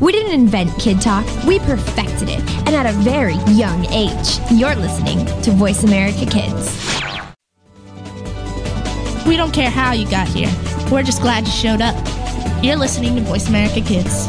[0.00, 4.38] We didn't invent Kid Talk, we perfected it, and at a very young age.
[4.52, 7.02] You're listening to Voice America Kids.
[9.26, 10.50] We don't care how you got here,
[10.92, 11.96] we're just glad you showed up.
[12.62, 14.28] You're listening to Voice America Kids.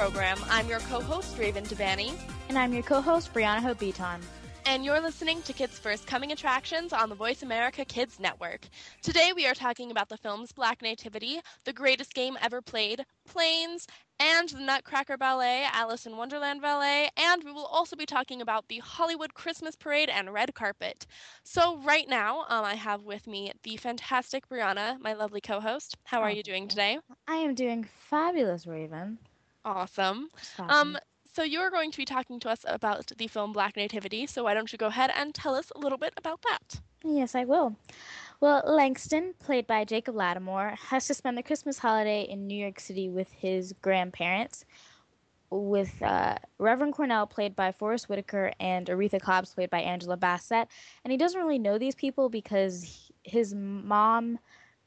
[0.00, 0.38] Program.
[0.48, 2.14] I'm your co-host Raven Devanney,
[2.48, 4.22] And I'm your co-host, Brianna Hope Beaton.
[4.64, 8.62] and you're listening to Kids First Coming Attractions on the Voice America Kids Network.
[9.02, 13.86] Today we are talking about the films Black Nativity, The Greatest Game Ever Played, Planes,
[14.18, 18.66] and The Nutcracker Ballet, Alice in Wonderland Ballet, and we will also be talking about
[18.68, 21.06] the Hollywood Christmas Parade and Red Carpet.
[21.44, 25.94] So right now, um, I have with me the fantastic Brianna, my lovely co-host.
[26.04, 26.98] How are Oh, you doing today?
[27.28, 29.18] I am doing fabulous, Raven.
[29.64, 30.30] Awesome.
[30.68, 30.98] Um,
[31.32, 34.26] so you're going to be talking to us about the film Black Nativity.
[34.26, 36.80] So why don't you go ahead and tell us a little bit about that?
[37.04, 37.76] Yes, I will.
[38.40, 42.80] Well, Langston, played by Jacob Latimore, has to spend the Christmas holiday in New York
[42.80, 44.64] City with his grandparents,
[45.50, 50.68] with uh, Reverend Cornell, played by Forest Whitaker, and Aretha Cobbs, played by Angela Bassett.
[51.04, 54.38] And he doesn't really know these people because he- his mom,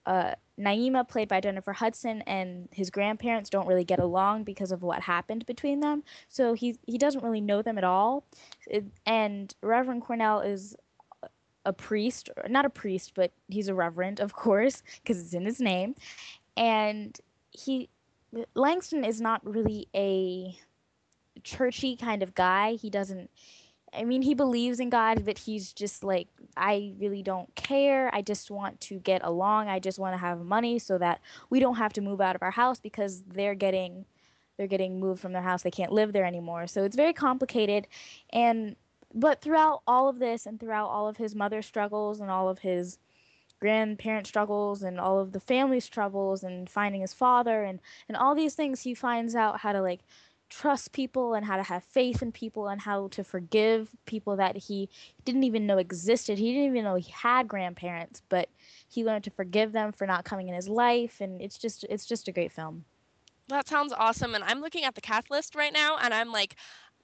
[0.06, 4.84] uh, Naima, played by Jennifer Hudson, and his grandparents don't really get along because of
[4.84, 6.03] what happened between them.
[6.30, 8.24] So he he doesn't really know them at all.
[8.68, 10.75] It, and Reverend Cornell is
[11.66, 15.59] a priest, not a priest, but he's a reverend, of course, because it's in his
[15.59, 15.96] name.
[16.58, 17.18] And
[17.52, 17.90] he,
[18.53, 20.58] Langston is not really a
[21.44, 22.74] churchy kind of guy.
[22.74, 23.30] He doesn't,
[23.96, 26.28] I mean, he believes in God, but he's just like,
[26.58, 28.09] I really don't care.
[28.14, 29.68] I just want to get along.
[29.68, 32.42] I just want to have money so that we don't have to move out of
[32.42, 34.06] our house because they're getting.
[34.56, 35.64] They're getting moved from their house.
[35.64, 36.68] They can't live there anymore.
[36.68, 37.88] So it's very complicated.
[38.32, 38.76] And
[39.14, 42.59] but throughout all of this and throughout all of his mother's struggles and all of
[42.59, 43.00] his
[43.59, 48.36] grandparent struggles and all of the family's troubles and finding his father and and all
[48.36, 50.02] these things he finds out how to like
[50.53, 54.56] trust people and how to have faith in people and how to forgive people that
[54.56, 54.90] he
[55.25, 56.38] didn't even know existed.
[56.38, 58.50] He didn't even know he had grandparents but
[58.88, 61.22] he learned to forgive them for not coming in his life.
[61.22, 62.86] And it's just it's just a great film.
[63.50, 64.36] That sounds awesome.
[64.36, 66.56] And I'm looking at the cast list right now, and I'm like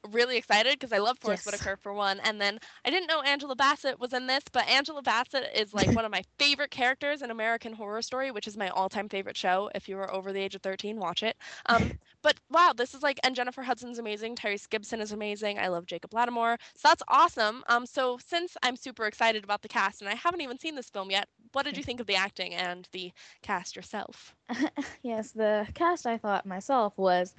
[0.07, 1.45] really excited because I love Forest Yes.
[1.45, 2.19] Whitaker for one.
[2.21, 5.93] And then I didn't know Angela Bassett was in this, but Angela Bassett is like
[5.93, 9.69] one of my favorite characters in American Horror Story, which is my all-time favorite show.
[9.75, 11.37] If you are over the age of 13, watch it.
[11.65, 14.35] Um, but wow, this is like, and Jennifer Hudson's amazing.
[14.35, 15.59] Tyrese Gibson is amazing.
[15.59, 16.57] I love Jacob Latimore.
[16.75, 17.63] So that's awesome.
[17.67, 20.89] Um, so since I'm super excited about the cast, and I haven't even seen this
[20.89, 23.11] film yet, what did you think of the acting and the
[23.41, 24.35] cast yourself?
[25.03, 27.35] yes, the cast I thought myself was,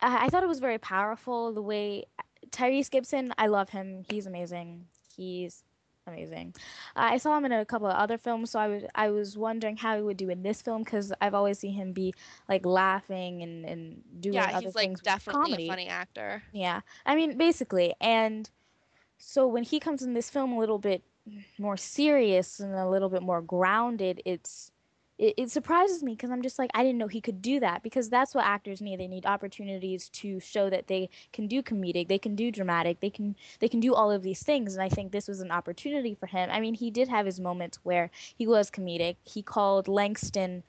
[0.00, 1.52] I, I thought it was very powerful.
[1.52, 2.06] The way
[2.50, 4.04] Tyrese Gibson, I love him.
[4.08, 4.86] He's amazing.
[5.16, 5.64] He's
[6.06, 6.54] amazing.
[6.96, 9.36] Uh, I saw him in a couple of other films, so I was I was
[9.38, 12.14] wondering how he would do in this film because I've always seen him be
[12.48, 15.02] like laughing and and doing Yeah, other he's like things.
[15.02, 15.68] definitely comedy.
[15.68, 16.42] a funny actor.
[16.52, 18.48] Yeah, I mean, basically, and
[19.18, 21.02] so when he comes in this film a little bit
[21.58, 24.70] more serious and a little bit more grounded, it's
[25.18, 27.82] it, it surprises me because I'm just like I didn't know he could do that
[27.82, 28.98] because that's what actors need.
[29.00, 33.10] They need opportunities to show that they can do comedic, they can do dramatic, they
[33.10, 36.14] can they can do all of these things, and I think this was an opportunity
[36.14, 36.50] for him.
[36.50, 39.16] I mean, he did have his moments where he was comedic.
[39.24, 40.62] He called Langston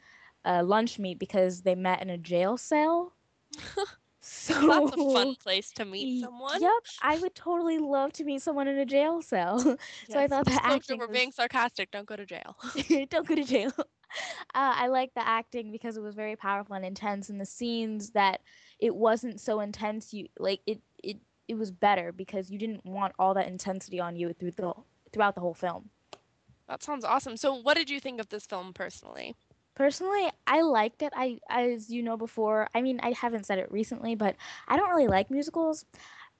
[0.46, 3.14] uh, lunch meat because they met in a jail cell.
[4.28, 6.60] So That's a fun place to meet someone.
[6.60, 6.72] Yep,
[7.04, 9.60] I would totally love to meet someone in a jail cell.
[10.10, 11.92] so I thought that disclosure, acting we're was- being sarcastic.
[11.92, 12.58] Don't go to jail.
[13.10, 13.72] don't go to jail.
[14.54, 18.12] Uh, I like the acting because it was very powerful and intense, and the scenes
[18.12, 18.42] that
[18.80, 20.14] it wasn't so intense.
[20.14, 20.82] You like it.
[21.04, 21.18] It
[21.48, 24.74] it was better because you didn't want all that intensity on you through the
[25.12, 25.90] throughout the whole film.
[26.68, 27.38] That sounds awesome.
[27.38, 29.36] So, what did you think of this film personally?
[29.76, 31.14] Personally, I liked it.
[31.16, 34.36] I, as you know before, I mean, I haven't said it recently, but
[34.68, 35.86] I don't really like musicals.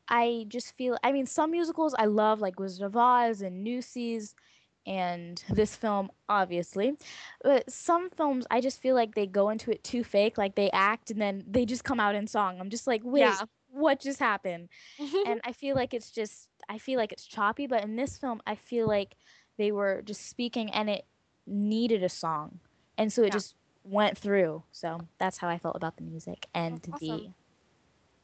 [0.08, 4.36] I just feel, I mean, some musicals I love, like Wizard of Oz and Newsies,
[4.86, 6.98] and this film, obviously.
[7.44, 10.70] But some films, I just feel like they go into it too fake, like they
[10.72, 12.60] act and then they just come out in song.
[12.60, 13.46] I'm just like, wait, Yeah.
[13.70, 14.70] what just happened?
[15.24, 18.42] and I feel like it's just I feel like it's choppy, but in this film
[18.46, 19.16] I feel like
[19.58, 21.06] they were just speaking and it
[21.46, 22.60] needed a song.
[22.98, 23.34] And so it Yeah.
[23.34, 24.64] just went through.
[24.72, 27.30] So that's how I felt about the music and That's the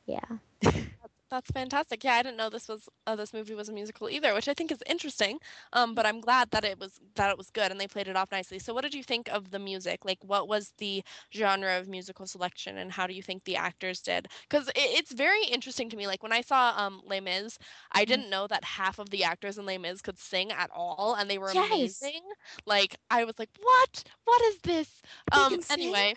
[0.05, 0.37] yeah.
[1.31, 2.03] That's fantastic.
[2.03, 4.53] Yeah, I didn't know this was uh, this movie was a musical either, which I
[4.53, 5.39] think is interesting.
[5.73, 8.17] Um, but I'm glad that it was that it was good and they played it
[8.17, 8.59] off nicely.
[8.59, 10.05] So, what did you think of the music?
[10.05, 14.01] Like, what was the genre of musical selection, and how do you think the actors
[14.01, 14.27] did?
[14.49, 16.05] Because it, it's very interesting to me.
[16.05, 17.57] Like when I saw um Les Mis,
[17.93, 18.21] I Mhm.
[18.21, 21.29] didn't know that half of the actors in Les Mis could sing at all, and
[21.29, 22.11] they were Yes.
[22.11, 22.21] amazing.
[22.65, 24.03] Like I was like, what?
[24.25, 25.01] What is this?
[25.33, 25.59] They Um.
[25.59, 26.11] can sing?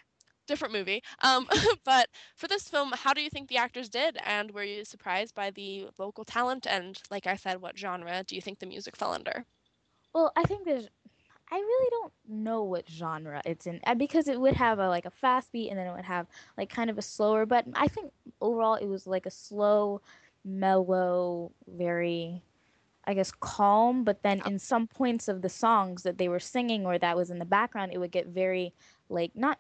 [0.47, 1.03] Different movie.
[1.23, 1.49] Um,
[1.85, 4.17] but for this film, how do you think the actors did?
[4.25, 6.67] And were you surprised by the vocal talent?
[6.67, 9.47] And like I said, what genre do you think the music fell under?
[10.15, 10.89] Well, I think there's
[11.51, 15.07] I really don't know what genre it's in uh, because it would have a like
[15.07, 16.27] a fast beat and then it would have
[16.57, 20.01] like kind of a slower, but I think overall it was like a slow,
[20.45, 22.43] mellow, very
[23.07, 26.87] I guess calm, but then in some points of the songs that they were singing
[26.87, 28.75] or that was in the background, it would get very
[29.09, 29.59] like not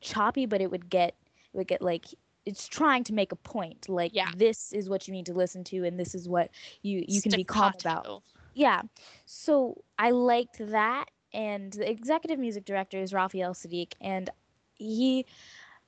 [0.00, 1.14] choppy, but it would get
[1.52, 2.06] it would get like
[2.46, 4.30] it's trying to make a point like Yeah.
[4.36, 6.50] this is what you need to listen to and this is what
[6.82, 8.22] you you can be calm about
[8.54, 8.82] yeah.
[9.26, 14.28] So I liked that, and the executive music director is Raphael Saadiq, and
[14.74, 15.26] he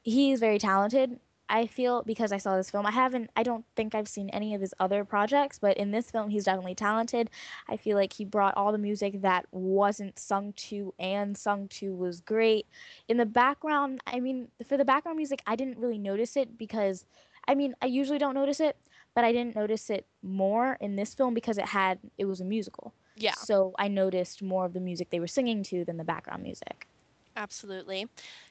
[0.02, 1.18] he is very talented.
[1.48, 2.86] I feel because I saw this film.
[2.86, 3.30] I haven't.
[3.36, 6.44] I don't think I've seen any of his other projects, but in this film, he's
[6.44, 7.30] definitely talented.
[7.68, 11.94] I feel like he brought all the music that wasn't sung to and sung to
[11.94, 12.66] was great.
[13.08, 17.04] In the background, I mean, for the background music, I didn't really notice it because,
[17.46, 18.76] I mean, I usually don't notice it,
[19.14, 22.44] but I didn't notice it more in this film because it had it was a
[22.44, 22.94] musical.
[23.16, 26.42] Yeah, So I noticed more of the music they were singing to than the background
[26.42, 26.88] music.
[27.36, 28.06] Absolutely.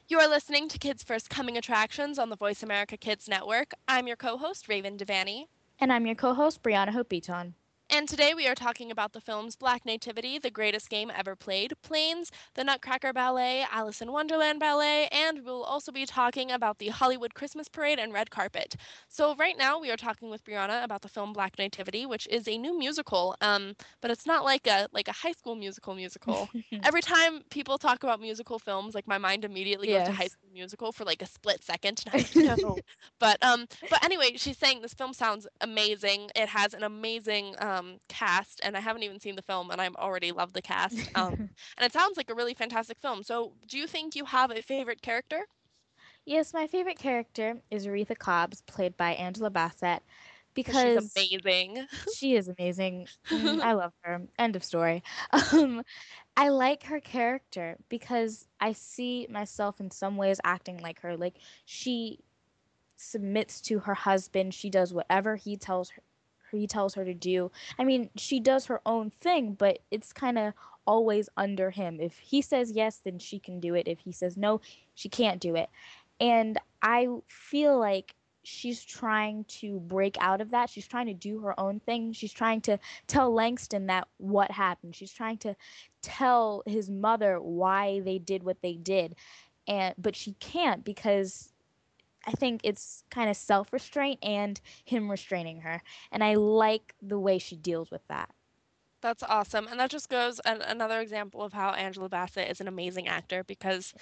[0.08, 3.74] You are listening to Kids First Coming Attractions on the Voice America Kids Network.
[3.88, 5.46] I'm your co-host Raven Devanney.
[5.80, 7.56] And I'm your co-host Brianna Hope Beaton.
[7.94, 11.74] And today we are talking about the films Black Nativity, The Greatest Game Ever Played,
[11.84, 16.88] Planes, The Nutcracker Ballet, Alice in Wonderland Ballet, and we'll also be talking about the
[16.88, 18.78] Hollywood Christmas Parade and Red Carpet.
[19.10, 22.48] So right now we are talking with Brianna about the film Black Nativity, which is
[22.48, 26.50] a new musical, um, but it's not like a like a high school musical musical.
[26.84, 30.50] Every time people talk about musical films, like my mind immediately goes to High School
[30.54, 32.80] Musical for like a split second, and I'm like, no.
[33.20, 36.30] But um, but anyway, she's saying this film sounds amazing.
[36.36, 39.96] It has an amazing um cast, and I haven't even seen the film, and I'm
[39.96, 41.10] already love the cast.
[41.16, 41.42] Um,
[41.78, 43.24] and it sounds like a really fantastic film.
[43.24, 45.42] So, do you think you have a favorite character?
[46.26, 50.04] yes, my favorite character is Aretha Cobbs, played by Angela Bassett,
[50.54, 51.88] because she's amazing.
[52.06, 53.08] she is amazing.
[53.32, 54.22] Mm, I love her.
[54.38, 55.04] End of story.
[55.54, 55.84] Um,
[56.38, 61.18] I like her character because I see myself in some ways acting like her.
[61.18, 61.36] Like
[61.66, 62.20] she
[62.98, 64.54] submits to her husband.
[64.54, 66.04] She does whatever he tells her
[66.58, 67.52] he tells her to do.
[67.80, 70.54] I mean, she does her own thing, but it's kind of
[70.86, 72.00] always under him.
[72.00, 73.88] If he says yes, then she can do it.
[73.88, 74.62] If he says no,
[74.96, 75.70] she can't do it.
[76.20, 80.70] And I feel like she's trying to break out of that.
[80.70, 82.14] She's trying to do her own thing.
[82.14, 84.96] She's trying to tell Langston that what happened.
[84.96, 85.56] She's trying to
[86.02, 89.16] tell his mother why they did what they did.
[89.68, 91.51] And but she can't because
[92.26, 95.82] I think it's kind of self-restraint and him restraining her.
[96.12, 98.30] And I like the way she deals with that.
[99.02, 99.68] That's awesome.
[99.68, 103.44] And that just goes an, another example of how Angela Bassett is an amazing actor
[103.44, 103.94] because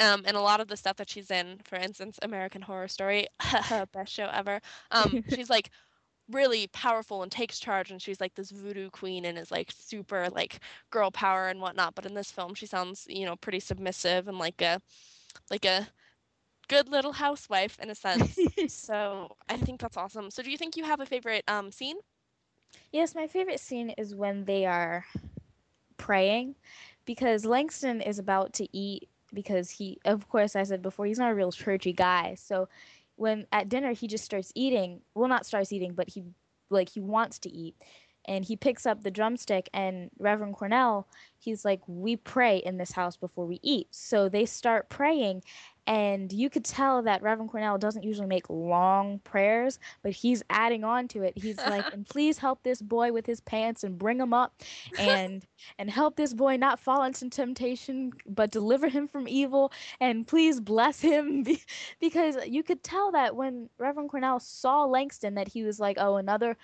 [0.00, 3.28] um, in a lot of the stuff that she's in, for instance, American Horror Story,
[3.92, 4.60] best show ever,
[4.90, 5.70] um, she's like
[6.30, 10.28] really powerful and takes charge and she's like this voodoo queen and is like super
[10.30, 10.60] like
[10.90, 11.94] girl power and whatnot.
[11.94, 14.80] But in this film she sounds, you know, pretty submissive and like a
[15.50, 15.88] like a
[16.70, 18.38] good little housewife in a sense.
[18.68, 20.30] so I think that's awesome.
[20.30, 21.98] So do you think you have a favorite um scene?
[22.92, 25.06] Yes, my favorite scene is when they are
[25.98, 26.56] praying
[27.06, 31.30] because Langston is about to eat because he of course I said before he's not
[31.32, 32.34] a real churchy guy.
[32.34, 32.68] So
[33.16, 36.24] when at dinner he just starts eating, well not starts eating, but he
[36.70, 37.76] like he wants to eat
[38.26, 41.08] and he picks up the drumstick and Reverend Cornell,
[41.38, 43.88] he's like we pray in this house before we eat.
[43.90, 45.42] So they start praying
[45.90, 50.84] and you could tell that Reverend Cornell doesn't usually make long prayers, but he's adding
[50.84, 51.36] on to it.
[51.36, 54.54] He's like, "And please help this boy with his pants and bring him up,
[54.96, 55.46] and
[55.78, 60.60] and help this boy not fall into temptation, but deliver him from evil, and please
[60.60, 61.44] bless him."
[62.00, 66.16] because you could tell that when Reverend Cornell saw Langston, that he was like, "Oh,
[66.16, 66.56] another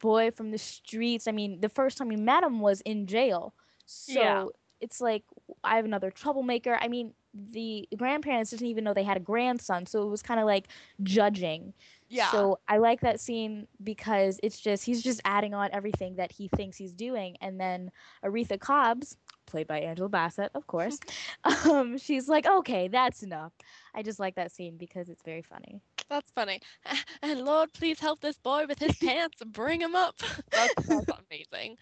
[0.00, 3.54] boy from the streets." I mean, the first time he met him was in jail,
[3.86, 4.12] so.
[4.14, 4.46] Yeah.
[4.80, 5.24] It's like
[5.64, 6.78] I have another troublemaker.
[6.80, 10.40] I mean, the grandparents didn't even know they had a grandson, so it was kind
[10.40, 10.68] of like
[11.02, 11.72] judging.
[12.08, 12.30] Yeah.
[12.30, 16.48] So I like that scene because it's just he's just adding on everything that he
[16.48, 17.90] thinks he's doing, and then
[18.24, 19.16] Aretha Cobbs,
[19.46, 20.98] played by Angela Bassett, of course,
[21.66, 23.52] um, she's like, okay, that's enough.
[23.94, 25.80] I just like that scene because it's very funny.
[26.08, 26.60] That's funny.
[27.22, 30.16] And Lord, please help this boy with his pants and bring him up.
[30.50, 31.76] That's, that's amazing.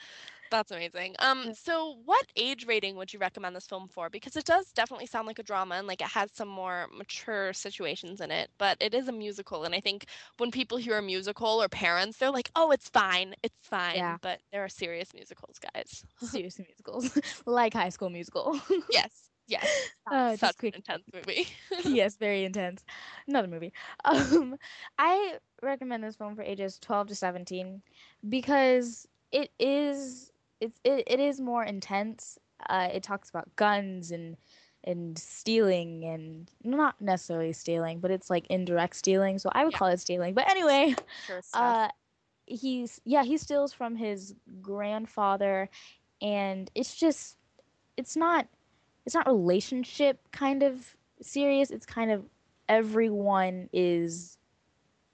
[0.50, 1.16] That's amazing.
[1.18, 4.08] Um, so what age rating would you recommend this film for?
[4.08, 7.52] Because it does definitely sound like a drama and like it has some more mature
[7.52, 9.64] situations in it, but it is a musical.
[9.64, 10.06] And I think
[10.38, 14.16] when people hear a musical or parents, they're like, "Oh, it's fine, it's fine." Yeah.
[14.20, 16.04] But there are serious musicals, guys.
[16.20, 18.60] Serious musicals, like High School Musical.
[18.90, 19.90] yes, yes.
[20.10, 21.48] Uh, Such an intense movie.
[21.84, 22.84] yes, very intense.
[23.26, 23.72] Another movie.
[24.04, 24.56] Um,
[24.98, 27.82] I recommend this film for ages 12 to 17
[28.28, 32.38] because it is it's it, it is more intense.
[32.68, 34.36] Uh, it talks about guns and
[34.84, 39.38] and stealing and not necessarily stealing, but it's like indirect stealing.
[39.38, 39.76] So I would Yeah.
[39.76, 40.34] call it stealing.
[40.34, 41.88] But anyway, Sure uh,
[42.46, 45.68] he's yeah he steals from his grandfather,
[46.20, 47.38] and it's just
[47.96, 48.46] it's not
[49.06, 51.70] it's not relationship kind of serious.
[51.70, 52.26] It's kind of
[52.68, 54.38] everyone is.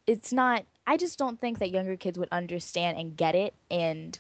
[0.06, 0.64] It's not.
[0.87, 4.18] I just don't think that younger kids would understand and get it and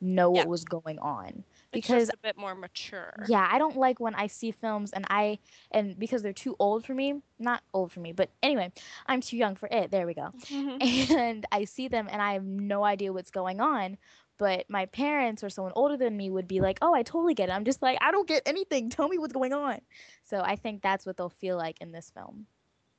[0.00, 0.44] know Yeah.
[0.44, 3.14] what was going on because a bit more mature.
[3.16, 5.38] yeah, I don't like when I see films and I
[5.70, 8.72] and because they're too old for me, not old for me, but anyway,
[9.06, 9.92] I'm too young for it.
[9.92, 10.32] There we go.
[10.50, 10.80] Mhm.
[11.10, 13.98] And I see them and I have no idea what's going on,
[14.36, 17.48] but my parents or someone older than me would be like, "Oh, I totally get
[17.50, 18.90] it." I'm just like, "I don't get anything.
[18.90, 19.78] Tell me what's going on."
[20.24, 22.46] So I think that's what they'll feel like in this film.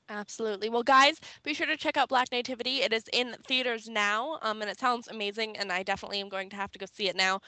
[0.10, 0.70] Absolutely.
[0.70, 2.82] Well, guys, be sure to check out Black Nativity.
[2.82, 6.50] It is in theaters now, um, and it sounds amazing, and I definitely am going
[6.50, 7.40] to have to go see it now.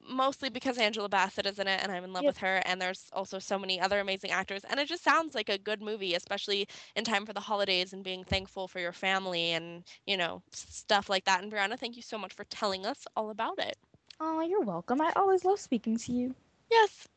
[0.00, 2.28] Mostly because Angela Bassett is in it, and I'm in love Yep.
[2.28, 2.62] with her.
[2.64, 5.82] And there's also so many other amazing actors, and it just sounds like a good
[5.82, 10.16] movie, especially in time for the holidays and being thankful for your family and you
[10.16, 11.42] know stuff like that.
[11.42, 13.76] And Brianna, thank you so much for telling us all about it.
[14.20, 15.00] Oh, you're welcome.
[15.00, 16.34] I always love speaking to you.
[16.70, 17.08] Yes,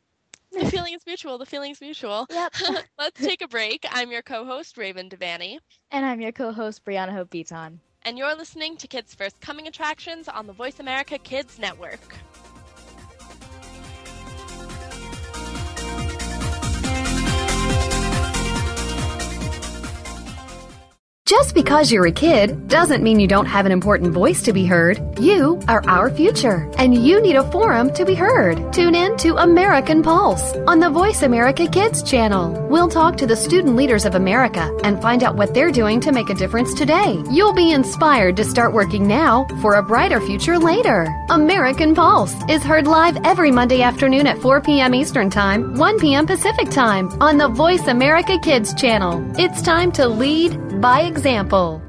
[0.51, 1.37] the feeling is mutual.
[1.37, 2.25] The feeling is mutual.
[2.31, 2.53] Yep.
[2.97, 3.85] Let's take a break.
[3.91, 5.57] I'm your co-host Raven Devanney.
[5.91, 7.79] and I'm your co-host Brianna Hope Beaton.
[8.03, 12.15] and you're listening to Kids First Coming Attractions on the Voice America Kids Network.
[21.29, 24.65] Just because you're a kid doesn't mean you don't have an important voice to be
[24.65, 24.97] heard.
[25.19, 28.73] You are our future, and you need a forum to be heard.
[28.73, 32.67] Tune in to American Pulse on the Voice America Kids channel.
[32.67, 36.11] We'll talk to the student leaders of America and find out what they're doing to
[36.11, 37.21] make a difference today.
[37.29, 41.07] You'll be inspired to start working now for a brighter future later.
[41.29, 44.95] American Pulse is heard live every Monday afternoon at 4 p.m.
[44.95, 46.25] Eastern Time, 1 p.m.
[46.25, 49.23] Pacific Time on the Voice America Kids channel.
[49.37, 51.88] It's time to lead by example example.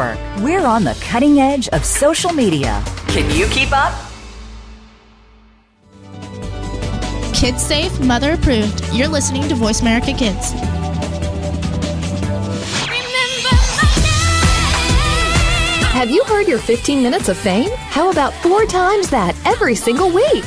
[0.00, 2.82] We're on the cutting edge of social media.
[3.08, 3.92] Can you keep up?
[7.34, 8.82] Kids safe, mother approved.
[8.94, 10.52] You're listening to Voice America Kids.
[15.92, 17.70] Have you heard your 15 minutes of fame?
[17.76, 20.46] How about four times that every single week?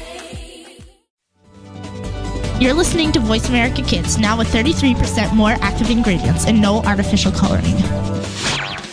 [2.61, 7.31] You're listening to Voice America Kids, now with 33% more active ingredients and no artificial
[7.31, 7.73] coloring.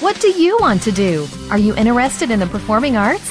[0.01, 1.29] What do you want to do?
[1.51, 3.31] Are you interested in the performing arts?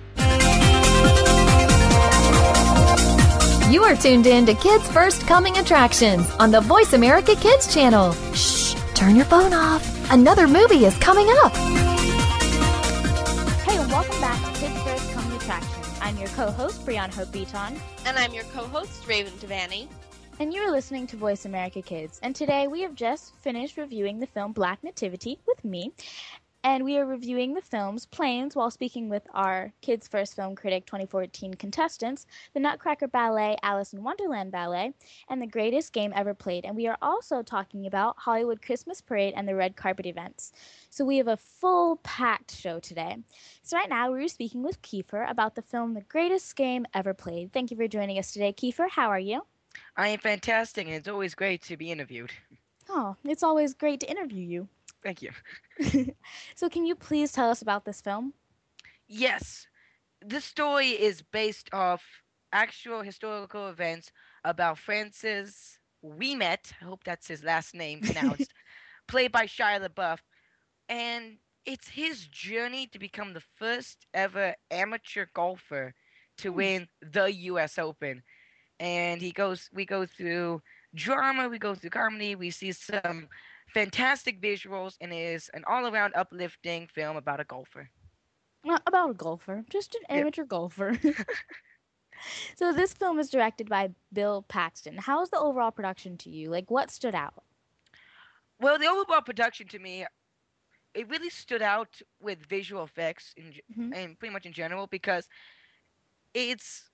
[3.71, 8.11] You are tuned in to Kids First Coming Attractions on the Voice America Kids channel.
[8.33, 10.11] Shh, turn your phone off.
[10.11, 11.55] Another movie is coming up.
[13.63, 15.87] Hey, and welcome back to Kids First Coming Attractions.
[16.01, 19.87] I'm your co-host, Brianna Hope Beaton, And I'm your co-host, Raven Devanney.
[20.39, 22.19] and you're listening to Voice America Kids.
[22.23, 25.93] And today we have just finished reviewing the film Black Nativity with me.
[26.63, 30.85] And we are reviewing the film's planes while speaking with our Kids First Film Critic
[30.85, 34.93] 2014 contestants, the Nutcracker Ballet, Alice in Wonderland Ballet,
[35.27, 36.63] and the greatest game ever played.
[36.63, 40.51] And we are also talking about Hollywood Christmas Parade and the red carpet events.
[40.91, 43.17] So we have a full packed show today.
[43.63, 47.53] So right now we're speaking with Keefer about the film The Greatest Game Ever Played.
[47.53, 48.87] Thank you for joining us today, Keefer.
[48.87, 49.41] How are you?
[49.97, 52.31] I am fantastic, and it's always great to be interviewed.
[52.93, 54.67] Oh, it's always great to interview you.
[55.01, 55.31] Thank you.
[56.55, 58.33] so can you please tell us about this film?
[59.07, 59.65] Yes,
[60.21, 62.03] this story is based off
[62.51, 64.11] actual historical events
[64.43, 66.73] about Francis Ouimet.
[66.81, 68.53] I hope that's his last name pronounced,
[69.07, 70.19] played by Shia LaBeouf,
[70.89, 75.93] and it's his journey to become the first ever amateur golfer
[76.39, 76.57] to hmm.
[76.57, 77.79] win the U.S.
[77.79, 78.21] Open.
[78.81, 80.61] And he goes, we go through
[80.95, 83.29] drama, we go through comedy, we see some
[83.67, 87.89] fantastic visuals, and it is an all-around uplifting film about a golfer.
[88.63, 90.99] Not about a golfer, just an amateur golfer.
[92.55, 94.97] so this film is directed by Bill Paxton.
[94.99, 96.49] How's the overall production to you?
[96.49, 97.43] Like what stood out?
[98.59, 100.05] Well, the overall production to me,
[100.93, 103.93] it really stood out with visual effects in, Mhm.
[103.93, 105.27] and pretty much in general because
[106.33, 106.90] it's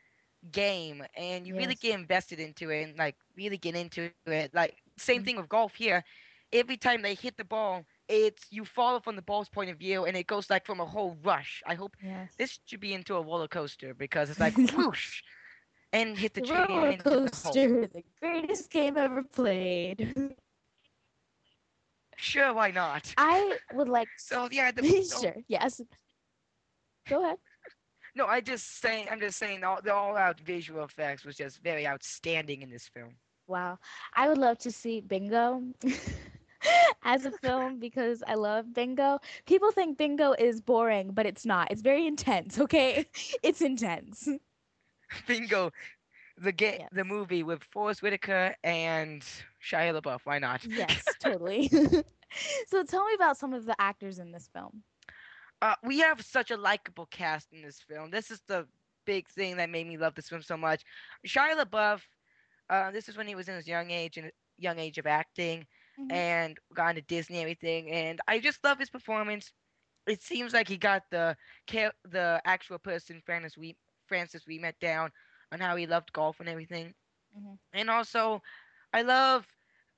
[0.52, 4.54] game, and you really get invested into it and like really get into it.
[4.54, 5.24] Like same Mhm.
[5.24, 6.04] thing with golf here.
[6.54, 10.06] Every time they hit the ball, it's you follow from the ball's point of view,
[10.06, 11.62] and it goes like from a whole rush.
[11.66, 12.40] I hope Yes.
[12.40, 15.24] this should be into a roller coaster because it's like whoosh,
[15.96, 16.66] and hit the chain.
[16.68, 20.34] roller coaster, the greatest game ever played.
[22.18, 23.14] Sure, why not?
[23.18, 25.82] I would like So yeah, the, so- sure, yes.
[27.08, 27.38] Go ahead.
[28.16, 31.88] no, I just saying, I'm just saying, all the all-out visual effects was just very
[31.88, 33.16] outstanding in this film.
[33.48, 33.78] Wow.
[34.16, 35.62] I would love to see Bingo
[37.04, 39.20] as a film because I love Bingo.
[39.46, 41.72] People think Bingo is boring, but it's not.
[41.72, 43.06] It's very intense, okay?
[43.44, 44.28] It's intense.
[45.28, 45.72] Bingo,
[46.38, 46.92] the game, Yes.
[46.92, 49.22] the movie with Forest Whitaker and
[49.64, 50.22] Shia LaBeouf.
[50.26, 50.68] Why not?
[50.68, 51.68] Yes, totally.
[52.68, 54.84] so tell me about some of the actors in this film.
[55.62, 58.10] uh, we have such a likable cast in this film.
[58.12, 58.68] This is the
[59.06, 60.84] big thing that made me love this film so much.
[61.28, 62.02] Shia LaBeouf,
[62.70, 65.66] uh, this is when he was in his young age and young age of acting,
[65.98, 66.10] Mhm.
[66.10, 67.92] and got into Disney and everything.
[67.92, 69.52] And I just love his performance.
[70.08, 71.36] It seems like he got the
[72.04, 75.12] the actual person Francis we Francis Ouimet down
[75.52, 76.94] on how he loved golf and everything.
[77.36, 77.58] Mhm.
[77.74, 78.42] And also,
[78.94, 79.48] I love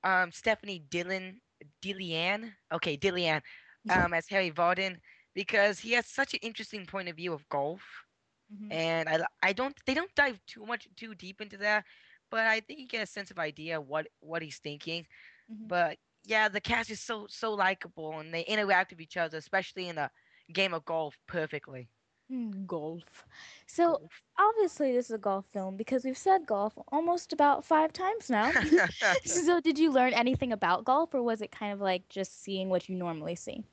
[0.04, 1.42] um, Stephanie Dillon
[1.82, 2.54] Dillian.
[2.72, 3.42] Okay, Dillian
[3.90, 5.00] um, as Harry Vardon
[5.34, 8.06] because he has such an interesting point of view of golf,
[8.50, 8.70] Mhm.
[8.70, 11.86] and I I don't they don't dive too much too deep into that,
[12.30, 15.06] but I think you get a sense of idea what what he's thinking.
[15.48, 15.70] Mhm.
[15.70, 19.88] But yeah, the cast is so so likable, and they interact with each other, especially
[19.88, 20.12] in the
[20.52, 21.90] game of golf, perfectly.
[22.32, 23.26] Mm, golf.
[23.68, 24.02] So
[24.38, 28.56] obviously this is a golf film because we've said golf almost about five times now.
[29.26, 32.70] so did you learn anything about golf or was it kind of like just seeing
[32.70, 33.66] what you normally see?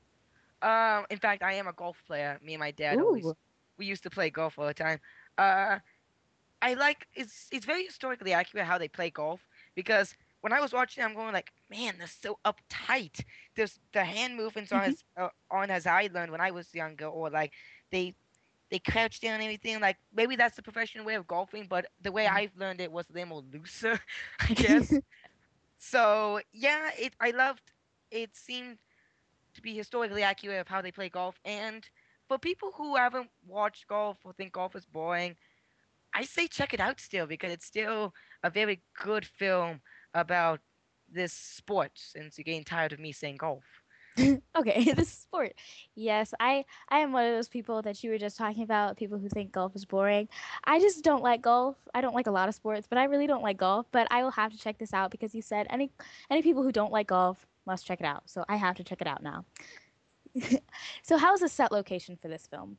[0.61, 2.39] um, in fact, I am a golf player.
[2.41, 3.33] Me and my dad always
[3.77, 4.99] we used to play golf all the time.
[5.37, 5.79] Uh,
[6.61, 10.73] I like it's it's very historically accurate how they play golf because when I was
[10.73, 13.23] watching, I'm going like, man, they're so uptight.
[13.55, 17.05] There's the hand movements on as uh, on as I learned when I was younger,
[17.07, 17.53] or like
[17.91, 18.15] they
[18.71, 19.79] they crouch down and everything.
[19.79, 22.27] Like maybe that's the professional way of golfing, but the way Mm.
[22.27, 23.99] I've learned it was a little more looser,
[24.39, 24.99] I guess.
[25.77, 27.71] so yeah, it I loved.
[28.11, 28.77] It seemed
[29.53, 31.87] to be historically accurate of how they play golf, and
[32.27, 35.35] for people who haven't watched golf or think golf is boring,
[36.13, 39.81] I say check it out still because it's still a very good film
[40.13, 40.61] about
[41.09, 41.91] this sport.
[41.95, 43.84] Since you're getting tired of me saying golf.
[44.55, 45.53] Okay, this sport.
[45.95, 49.17] Yes, I I am one of those people that you were just talking about, people
[49.17, 50.27] who think golf is boring.
[50.63, 51.75] I just don't like golf.
[51.93, 54.23] I don't like a lot of sports, but I really don't like golf, but I
[54.23, 55.91] will have to check this out because you said any
[56.29, 58.23] any people who don't like golf must check it out.
[58.29, 59.45] So I have to check it out now.
[61.03, 62.77] so how's the set location for this film?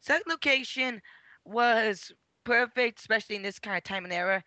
[0.00, 1.00] Set location
[1.44, 2.12] was
[2.44, 4.42] perfect, especially in this kind of time and era.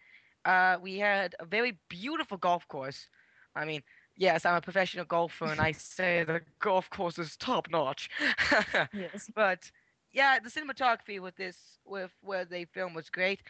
[0.46, 3.08] Uh, we had a very beautiful golf course.
[3.56, 3.82] I mean,
[4.18, 8.10] yes, I'm a professional golfer, and I say the golf course is top notch.
[8.92, 9.30] Yes.
[9.36, 9.72] But
[10.12, 13.42] yeah, the cinematography with this, with where they filmed, was great,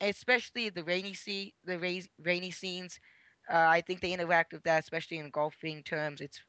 [0.00, 3.00] especially the rainy sea, the ra- rainy scenes.
[3.50, 6.20] Uh, I think they interact with that, especially in golfing terms.
[6.20, 6.40] It's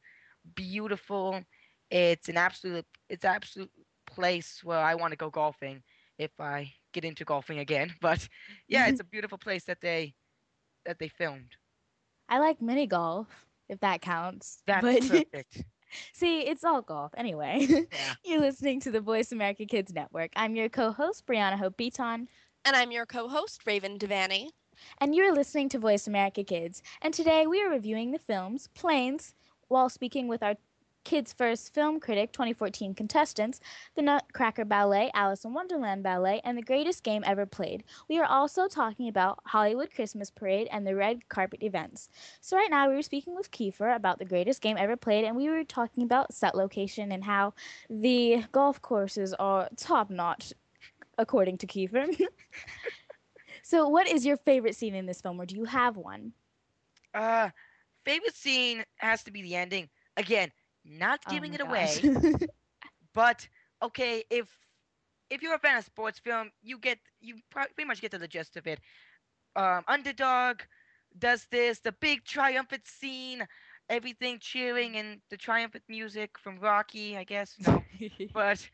[0.56, 1.42] beautiful.
[1.90, 3.72] It's an absolute, it's absolute
[4.08, 5.84] place where I want to go golfing
[6.18, 7.94] if I get into golfing again.
[8.02, 8.28] But
[8.68, 10.16] yeah, it's a beautiful place that they
[10.86, 11.56] that they filmed.
[12.30, 14.62] I like mini golf, if that counts.
[14.68, 15.64] That's but perfect.
[16.14, 17.66] see, it's all golf anyway.
[17.70, 18.14] Yeah.
[18.26, 20.32] You're listening to the Voice America Kids Network.
[20.36, 22.28] I'm your co-host Brianna Hope Beaton.
[22.66, 24.50] And I'm your co-host Raven Devanney.
[25.00, 26.82] And you're listening to Voice America Kids.
[27.02, 29.34] And today we are reviewing the films Planes
[29.68, 30.56] while speaking with our
[31.06, 33.62] Kids First Film Critic 2014 contestants,
[33.94, 37.84] The Nutcracker Ballet, Alice in Wonderland Ballet, and The Greatest Game Ever Played.
[38.10, 42.10] We are also talking about Hollywood Christmas Parade and the red carpet events.
[42.42, 45.38] So, right now we were speaking with Keefer about The Greatest Game Ever Played, and
[45.38, 47.54] we were talking about set location and how
[47.88, 50.54] the golf courses are top notch,
[51.20, 52.08] according to Keefer.
[53.64, 56.34] so, what is your favorite scene in this film, or do you have one?
[57.14, 57.50] Uh,
[58.06, 59.88] favorite scene has to be the ending.
[60.18, 60.52] Again,
[60.86, 62.06] not Oh giving my it away,
[63.14, 63.48] but
[63.82, 64.48] okay, if
[65.30, 68.28] if you're a fan of sports film, you get you pretty much get to the
[68.28, 68.80] gist of it.
[69.56, 70.62] Um, underdog
[71.18, 73.48] does this, the big triumphant scene,
[73.90, 77.58] everything cheering and the triumphant music from Rocky, I guess.
[77.60, 77.84] No,
[78.34, 78.70] but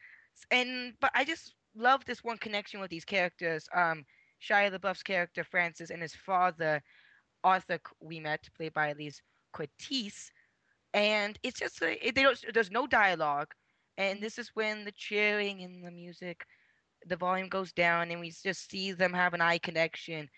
[0.51, 3.67] and but I just love this one connection with these characters.
[3.75, 4.05] Um,
[4.41, 6.81] Shia LaBeouf's character Francis and his father
[7.43, 9.21] Arthur Ouimet, played by Elias
[9.53, 10.31] Koteas,
[10.93, 13.53] and it's just a, it, they don't, there's no dialogue,
[13.97, 14.21] and mm-hmm.
[14.21, 16.45] this is when the cheering and the music,
[17.05, 20.29] the volume goes down, and we just see them have an eye connection,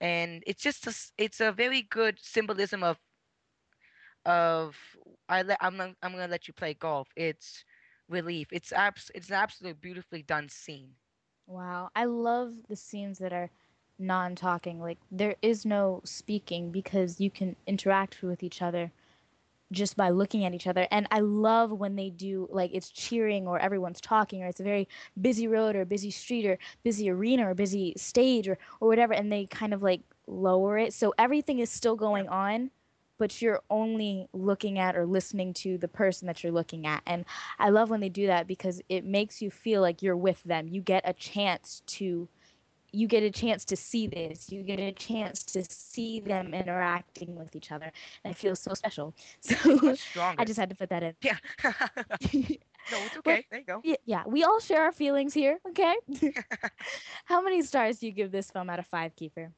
[0.00, 2.98] and it's just a, it's a very good symbolism of
[4.24, 4.76] of
[5.28, 7.08] I let I'm gonna- I'm gonna let you play golf.
[7.16, 7.64] It's
[8.08, 8.48] relief.
[8.52, 10.94] It's abs it's an absolutely beautifully done scene.
[11.46, 13.50] Wow, I love the scenes that are
[13.98, 14.80] non-talking.
[14.80, 18.92] Like there is no speaking because you can interact with each other
[19.72, 20.86] just by looking at each other.
[20.90, 24.64] And I love when they do like it's cheering or everyone's talking or it's a
[24.64, 24.88] very
[25.20, 29.30] busy road or busy street or busy arena or busy stage or or whatever and
[29.32, 32.70] they kind of like lower it so everything is still going on
[33.20, 37.02] but you're only looking at or listening to the person that you're looking at.
[37.06, 37.26] And
[37.58, 40.66] I love when they do that because it makes you feel like you're with them.
[40.66, 42.26] You get a chance to
[42.92, 44.50] you get a chance to see this.
[44.50, 47.90] You get a chance to see them interacting with each other.
[48.24, 49.14] And it feels so special.
[49.42, 49.96] So
[50.38, 51.14] I just had to put that in.
[51.22, 51.36] yeah.
[52.90, 53.44] no, it's okay.
[53.50, 53.80] There you go.
[53.84, 55.94] Yeah, yeah, we all share our feelings here, okay?
[57.24, 59.52] How many stars do you give this film out of five, Keefer?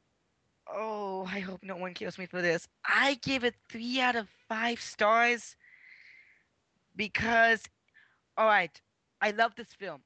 [0.72, 2.68] Oh, I hope no one kills me for this.
[2.84, 5.56] I give it three out of five stars
[6.96, 7.62] because,
[8.36, 8.80] all right,
[9.20, 10.02] I love this film.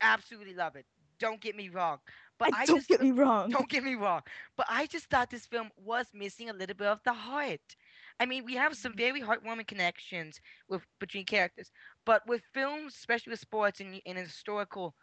[0.00, 0.86] Absolutely love it.
[1.18, 1.98] Don't get me wrong.
[2.40, 3.52] But I, don't just get me wrong.
[3.52, 4.22] don't get me wrong.
[4.56, 7.76] But I just thought this film was missing a little bit of the heart.
[8.20, 11.70] I mean, we have some very heartwarming connections with between characters,
[12.06, 14.94] but with films, especially with sports and and historical,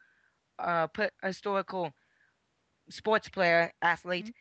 [0.59, 1.93] uh, put historical
[2.89, 4.31] sports player athlete,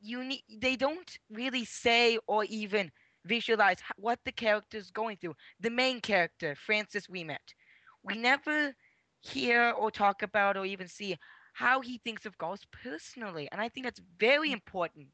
[0.00, 2.92] you need they don't really say or even
[3.24, 5.34] visualize what the character's going through.
[5.60, 7.54] The main character, Francis Ouimet,
[8.02, 8.74] we never
[9.20, 11.16] hear or talk about or even see
[11.52, 14.54] how he thinks of golf personally, and I think that's very mm.
[14.54, 15.08] important.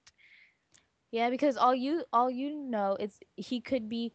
[1.11, 4.12] Yeah, because all you all you know is he could be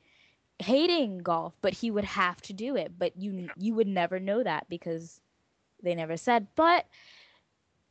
[0.59, 2.93] hating golf, but he would have to do it.
[2.97, 5.21] But you you would never know that because
[5.81, 6.47] they never said.
[6.55, 6.85] But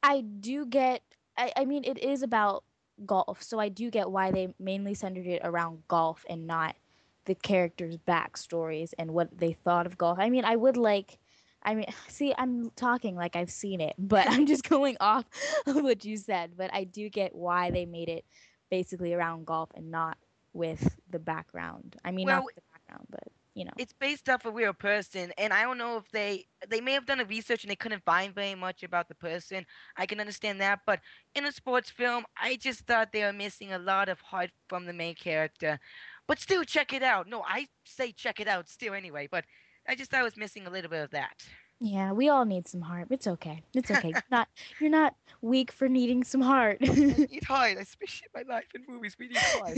[0.03, 1.03] I do get
[1.37, 2.65] I, I mean it is about
[3.05, 6.77] golf, so I do get why they mainly centered it around golf and not
[7.25, 10.19] the characters' backstories and what they thought of golf.
[10.19, 11.19] I mean, I would like
[11.63, 15.25] I mean, see, I'm talking like I've seen it, but I'm just going off
[15.67, 16.53] of what you said.
[16.57, 18.25] But I do get why they made it
[18.71, 20.19] basically around golf and not
[20.53, 21.97] with the background.
[22.05, 23.73] I mean, Well, not with the background, but you know.
[23.77, 27.07] It's based off a real person, and I don't know if they they may have
[27.07, 29.65] done a research and they couldn't find very much about the person.
[29.97, 31.01] I can understand that, but
[31.35, 34.85] in a sports film, I just thought they were missing a lot of heart from
[34.87, 35.81] the main character.
[36.27, 37.29] But still, check it out.
[37.29, 39.45] No, I say check it out still anyway, but
[39.89, 41.45] I just thought I was missing a little bit of that.
[41.81, 43.09] Yeah, we all need some heart.
[43.11, 43.63] It's okay.
[43.75, 44.11] It's okay.
[44.11, 44.49] You're not
[44.81, 46.81] you're not weak for needing some heart.
[46.81, 49.17] Need heart, especially in my life in movies.
[49.19, 49.77] We need heart.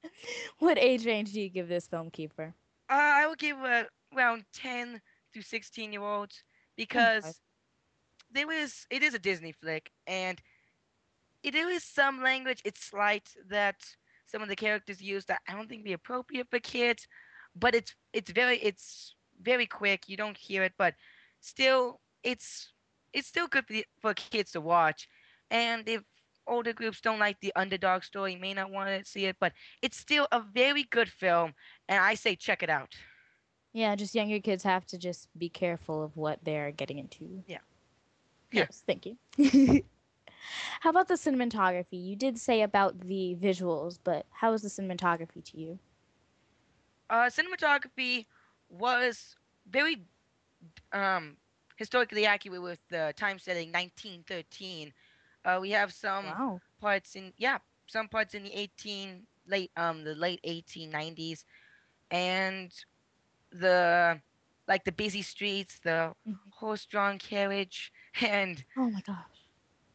[0.58, 2.52] what age range do you give this film, Keefer?
[2.90, 3.84] Uh, I would give uh,
[4.16, 5.00] around 10
[5.34, 6.42] to 16 year olds
[6.76, 7.40] because
[8.32, 10.40] there was it is a Disney flick and
[11.44, 13.76] it, there is some language it's slight that
[14.26, 17.06] some of the characters use that I don't think be appropriate for kids,
[17.54, 20.08] but it's it's very it's very quick.
[20.08, 20.94] You don't hear it, but
[21.40, 22.72] still it's
[23.12, 23.64] it's still good
[24.00, 25.08] for, kids to watch.
[25.50, 26.02] And if
[26.46, 29.96] older groups don't like the underdog story, may not want to see it, but it's
[29.96, 31.52] still a very good film,
[31.88, 32.94] and I say check it out.
[33.72, 37.42] Yeah, just younger kids have to just be careful of what they're getting into.
[37.46, 37.58] Yeah.
[38.52, 39.16] Yes, thank you.
[40.80, 42.02] how about the cinematography?
[42.02, 45.78] You did say about the visuals, but how was the cinematography to you?
[47.10, 48.26] Uh, cinematography
[48.68, 49.36] was
[49.68, 50.06] very
[50.92, 51.36] um,
[51.76, 54.92] historically accurate with the time setting 1913.
[55.44, 56.62] Uh, we have some Wow.
[56.80, 61.44] parts in yeah, some parts in the 18 late um the late 1890s,
[62.10, 62.72] and
[63.50, 64.20] the
[64.68, 66.50] like the busy streets, the Mhm.
[66.50, 69.48] horse-drawn carriage, and Oh my gosh.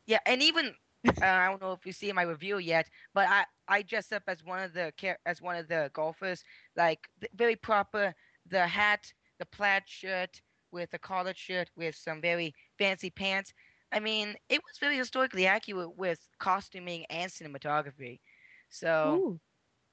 [0.05, 0.73] yeah, and even
[1.21, 4.23] uh, I don't know if you see my review yet, but I I dress up
[4.27, 4.91] as one of the
[5.25, 6.43] as one of the golfers,
[6.75, 8.13] like very proper.
[8.51, 13.53] The hat, the plaid shirt with a collared shirt with some very fancy pants.
[13.91, 18.21] I mean, it was very historically accurate with costuming and cinematography.
[18.69, 19.41] So Ooh,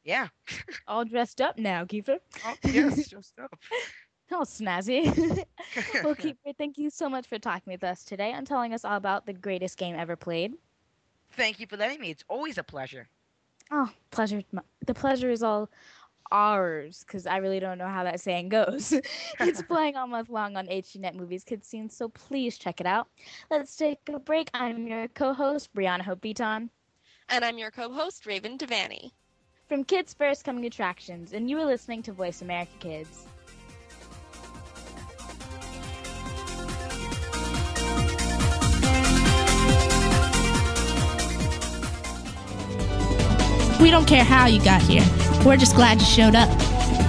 [0.04, 0.28] yeah,
[0.88, 2.18] all dressed up now, Keefer.
[2.44, 3.58] oh, yes, just up.
[4.32, 5.44] Oh, snazzy.
[6.02, 8.96] well, Keefer, thank you so much for talking with us today and telling us all
[8.96, 10.54] about the greatest game ever played.
[11.30, 12.10] Thank you for letting me.
[12.10, 13.08] It's always a pleasure.
[13.70, 14.42] Oh, pleasure.
[14.86, 15.70] The pleasure is all
[16.30, 18.92] ours because I really don't know how that saying goes.
[19.40, 23.08] it's playing all month long on HDNet Movies Kids Scene, so please check it out.
[23.50, 24.50] Let's take a break.
[24.54, 26.70] I'm your co-host Brianna Hope Beaton
[27.28, 29.12] And I'm your co-host Raven Devanney.
[29.68, 33.26] from Kids First Coming Attractions, and you are listening to Voice America Kids.
[43.80, 45.04] We don't care how you got here.
[45.48, 46.50] We're just glad you showed up.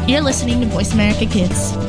[0.07, 1.88] You're listening to Voice America Kids.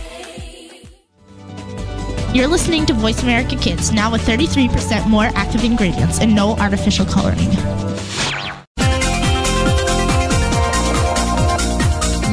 [2.33, 7.05] You're listening to Voice America Kids, now with 33% more active ingredients and no artificial
[7.05, 7.51] coloring.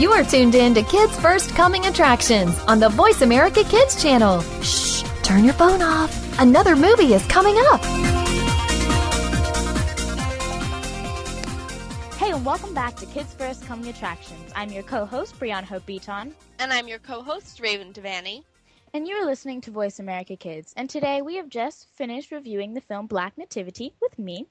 [0.00, 4.40] You are tuned in to Kids First Coming Attractions on the Voice America Kids channel.
[4.62, 6.38] Shh, turn your phone off.
[6.38, 7.84] Another movie is coming up.
[12.14, 14.52] Hey, and welcome back to Kids First Coming Attractions.
[14.54, 16.36] I'm your co-host, Brianna Hope Beaton.
[16.60, 18.44] And I'm your co-host, Raven Devanney.
[18.98, 20.74] And you are listening to Voice America Kids.
[20.76, 24.48] And today we have just finished reviewing the film Black Nativity with me.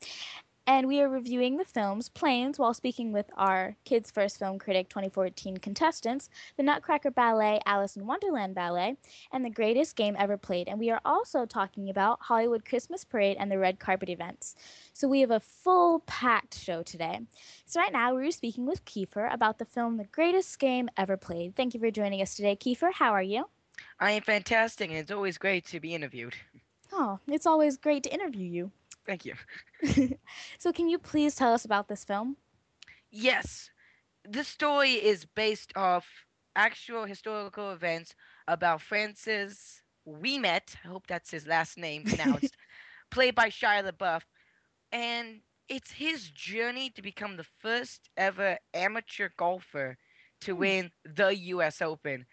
[0.65, 4.88] And we are reviewing the film's planes while speaking with our Kids First Film Critic
[4.88, 8.95] 2014 contestants, the Nutcracker Ballet, Alice in Wonderland Ballet,
[9.33, 10.69] and the greatest game ever played.
[10.69, 14.55] And we are also talking about Hollywood Christmas Parade and the red carpet events.
[14.93, 17.19] So we have a full packed show today.
[17.65, 21.57] So right now we're speaking with Keefer about the film The Greatest Game Ever Played.
[21.57, 22.93] Thank you for joining us today, Keefer.
[22.93, 23.49] How are you?
[24.00, 26.36] I am fantastic, and it's always great to be interviewed.
[26.92, 28.72] Oh, it's always great to interview you.
[29.06, 29.36] Thank you.
[30.60, 32.36] so, can you please tell us about this film?
[33.12, 33.70] Yes.
[34.26, 36.06] This story is based off
[36.56, 38.13] actual historical events
[38.48, 40.76] about Francis Ouimet.
[40.84, 42.56] I hope that's his last name pronounced.
[43.12, 44.22] played by Shia LaBeouf.
[44.92, 49.98] And it's his journey to become the first ever amateur golfer
[50.42, 50.60] to hmm.
[50.60, 52.26] win the US Open.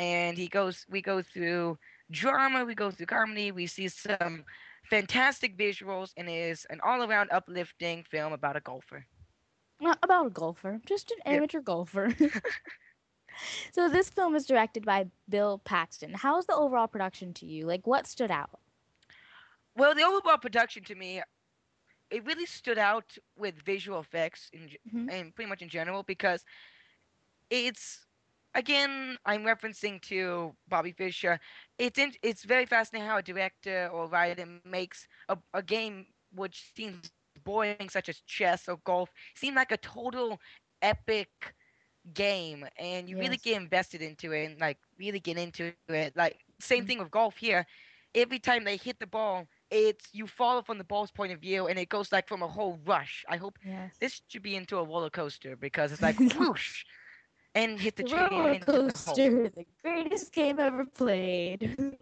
[0.00, 1.78] And he goes we go through
[2.10, 4.44] drama, we go through comedy, we see some
[4.88, 9.04] fantastic visuals, and is an all-around uplifting film about a golfer.
[9.78, 11.66] Not about a golfer, just an amateur yep.
[11.66, 12.16] golfer.
[13.72, 16.14] so this film is directed by Bill Paxton.
[16.14, 17.66] How's the overall production to you?
[17.66, 18.58] Like, what stood out?
[19.76, 21.20] Well, the overall production to me,
[22.10, 25.10] it really stood out with visual effects in, mm-hmm.
[25.10, 26.42] and pretty much in general because
[27.50, 28.06] it's
[28.54, 31.38] again, I'm referencing to Bobby Fischer.
[31.78, 36.64] It's in, it's very fascinating how a director or writer makes a, a game which
[36.74, 37.10] seems
[37.44, 40.38] boring, such as chess or golf, seem like a total
[40.82, 41.28] epic
[42.14, 43.24] game, and you yes.
[43.24, 46.16] really get invested into it and like really get into it.
[46.16, 46.86] Like same mm-hmm.
[46.86, 47.66] thing with golf here.
[48.14, 51.68] Every time they hit the ball, it's you follow from the ball's point of view,
[51.68, 53.24] and it goes like from a whole rush.
[53.28, 53.94] I hope yes.
[54.00, 56.84] this should be into a roller coaster because it's like whoosh
[57.54, 61.96] and hit the, the roller coaster, the, the greatest game ever played.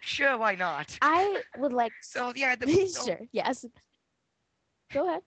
[0.00, 0.98] Sure, why not?
[1.00, 1.92] I would like.
[2.02, 2.66] So yeah, the,
[3.06, 3.64] sure, yes.
[4.92, 5.22] Go ahead.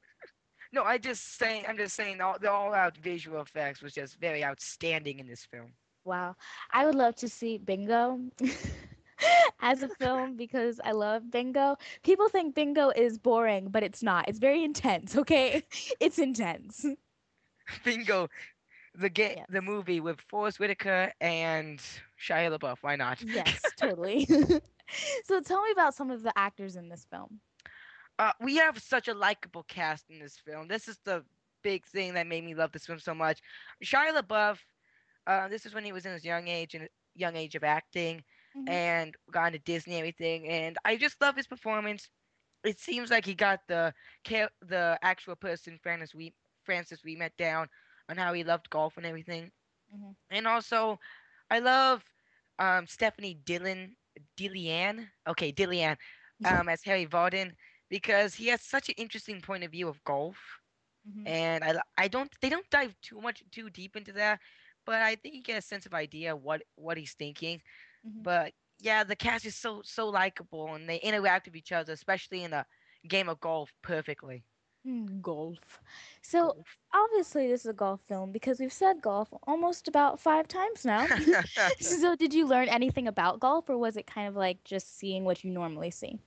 [0.73, 1.63] No, I just saying.
[1.67, 2.19] I'm just saying.
[2.21, 5.71] All, the all-out visual effects was just very outstanding in this film.
[6.03, 6.35] Wow,
[6.71, 8.19] I would love to see Bingo
[9.61, 11.77] as a film because I love Bingo.
[12.03, 14.27] People think Bingo is boring, but it's not.
[14.27, 15.15] It's very intense.
[15.15, 15.63] Okay,
[15.99, 16.85] it's intense.
[17.83, 18.29] Bingo,
[18.97, 21.79] the game, the movie with Forest Whitaker and
[22.19, 22.77] Shia LaBeouf.
[22.81, 23.21] Why not?
[23.21, 24.25] Yes, totally.
[25.25, 27.39] so tell me about some of the actors in this film.
[28.17, 30.67] Uh, we have such a likable cast in this film.
[30.67, 31.23] This is the
[31.63, 33.41] big thing that made me love this film so much.
[33.83, 34.57] Shia LaBeouf,
[35.27, 38.23] uh, this is when he was in his young age and young age of acting,
[38.55, 38.69] mm-hmm.
[38.69, 40.47] and got into Disney and everything.
[40.47, 42.09] And I just love his performance.
[42.63, 43.93] It seems like he got the
[44.61, 46.33] the actual person Francis we
[46.65, 47.67] Francis Ouimet down
[48.09, 49.51] on how he loved golf and everything.
[49.93, 50.11] Mm-hmm.
[50.31, 50.99] And also,
[51.49, 52.03] I love
[52.59, 53.95] um, Stephen Dillane,
[54.37, 55.97] Dillian, okay, Dillian,
[56.45, 57.51] um, as Harry Vardon
[57.89, 60.37] because he has such an interesting point of view of golf.
[61.07, 61.27] Mm-hmm.
[61.27, 64.39] And I, I don't, they don't dive too much too deep into that,
[64.85, 67.61] but I think you get a sense of idea what what he's thinking.
[68.07, 68.23] Mm-hmm.
[68.23, 72.43] But yeah, the cast is so so likable and they interact with each other, especially
[72.43, 72.65] in a
[73.07, 74.43] game of golf, perfectly.
[75.21, 75.81] Golf.
[76.21, 76.77] So golf.
[76.93, 81.07] obviously this is a golf film because we've said golf almost about five times now.
[81.79, 85.23] so did you learn anything about golf or was it kind of like just seeing
[85.25, 86.19] what you normally see?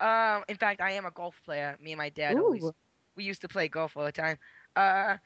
[0.00, 1.76] Um, in fact, I am a golf player.
[1.80, 2.38] Me and my dad Ooh.
[2.38, 2.72] always
[3.16, 4.38] we used to play golf all the time.
[4.76, 5.16] Uh,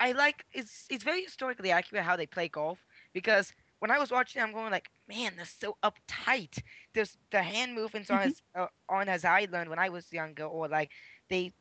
[0.00, 4.10] I like it's it's very historically accurate how they play golf because when I was
[4.10, 6.62] watching, I'm going like, man, they're so uptight.
[6.94, 10.44] There's the hand movements on as uh, on as I learned when I was younger,
[10.44, 10.90] or like
[11.28, 11.52] they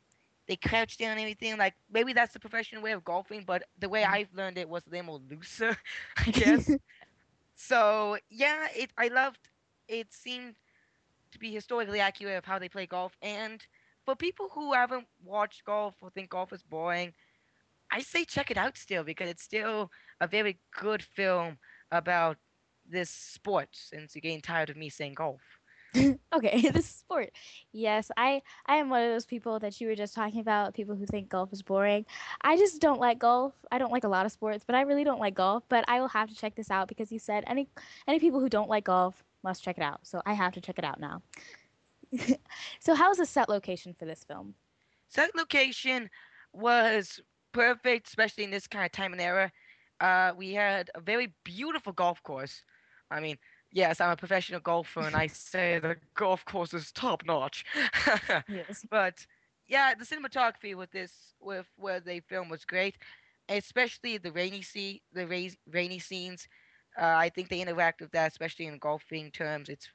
[0.47, 1.58] they crouch down and everything.
[1.58, 4.13] Like maybe that's the professional way of golfing, but the way mm-hmm.
[4.13, 5.77] I've learned it was a little more looser,
[6.17, 6.75] I guess.
[7.55, 9.50] so yeah, it I loved.
[9.87, 10.56] It seemed
[11.31, 13.65] to be historically accurate of how they play golf, and
[14.06, 17.13] for people who haven't watched golf or think golf is boring,
[17.91, 19.91] I say check it out still because it's still
[20.21, 21.58] a very good film
[21.91, 22.37] about
[22.87, 23.69] this sport.
[23.73, 25.41] Since you're getting tired of me saying golf.
[26.33, 27.31] okay, the sport.
[27.71, 30.96] Yes, I I am one of those people that you were just talking about, people
[30.96, 32.06] who think golf is boring.
[32.41, 33.54] I just don't like golf.
[33.71, 36.00] I don't like a lot of sports, but I really don't like golf, but I
[36.00, 37.67] will have to check this out because you said any
[38.08, 40.00] any people who don't like golf must check it out.
[40.04, 41.21] So I have to check it out now.
[42.79, 44.56] so how's the set location for this film?
[45.10, 46.10] Set location
[46.54, 47.21] was
[47.52, 49.52] perfect, especially in this kind of time and era.
[50.00, 52.63] Uh, we had a very beautiful golf course.
[53.12, 53.37] I mean,
[53.71, 57.65] yes, I'm a professional golfer, and I say the golf course is top notch.
[58.47, 58.85] yes.
[58.89, 59.25] But
[59.67, 62.97] yeah, the cinematography with this, with where they filmed, was great,
[63.49, 66.47] especially the rainy sea, the ra- rainy scenes.
[66.99, 69.69] Uh, I think they interact with that, especially in golfing terms.
[69.69, 69.89] It's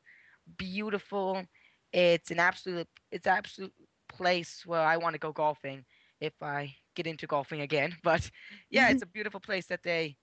[0.56, 1.44] beautiful.
[1.92, 3.72] It's an absolute, it's absolute
[4.08, 5.84] place where I want to go golfing
[6.20, 7.94] if I get into golfing again.
[8.02, 8.30] But
[8.70, 10.16] yeah, it's a beautiful place that they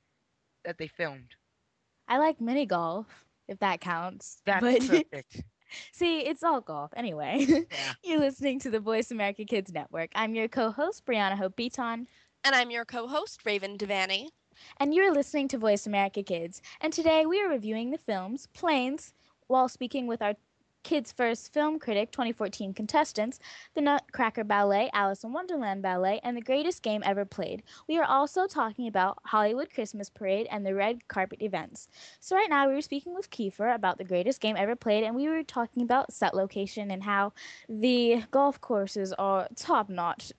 [0.66, 1.36] that they filmed.
[2.08, 4.42] I like mini golf, if that counts.
[4.46, 5.44] That's but perfect.
[5.92, 7.46] see, it's all golf anyway.
[7.48, 7.94] Yeah.
[8.04, 10.12] You're listening to the Voice America Kids Network.
[10.16, 12.08] I'm your co-host Brianna Hope Beaton.
[12.44, 14.30] And I'm your co-host Raven Devanney.
[14.80, 16.62] And you're listening to Voice America Kids.
[16.82, 19.14] And today we are reviewing the films Planes
[19.48, 20.34] while speaking with our
[20.84, 23.40] Kids First Film Critic 2014 contestants,
[23.76, 27.64] The Nutcracker Ballet, Alice in Wonderland Ballet, and The Greatest Game Ever Played.
[27.88, 31.88] We are also talking about Hollywood Christmas Parade and the red carpet events.
[32.20, 35.16] So, right now, we were speaking with Keefer about The Greatest Game Ever Played, and
[35.16, 37.34] we were talking about set location and how
[37.68, 40.32] the golf courses are top notch,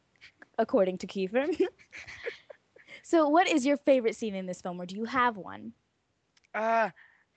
[0.58, 1.46] according to Keefer.
[3.02, 5.72] so, what is your favorite scene in this film, or do you have one?
[6.54, 6.90] Uh,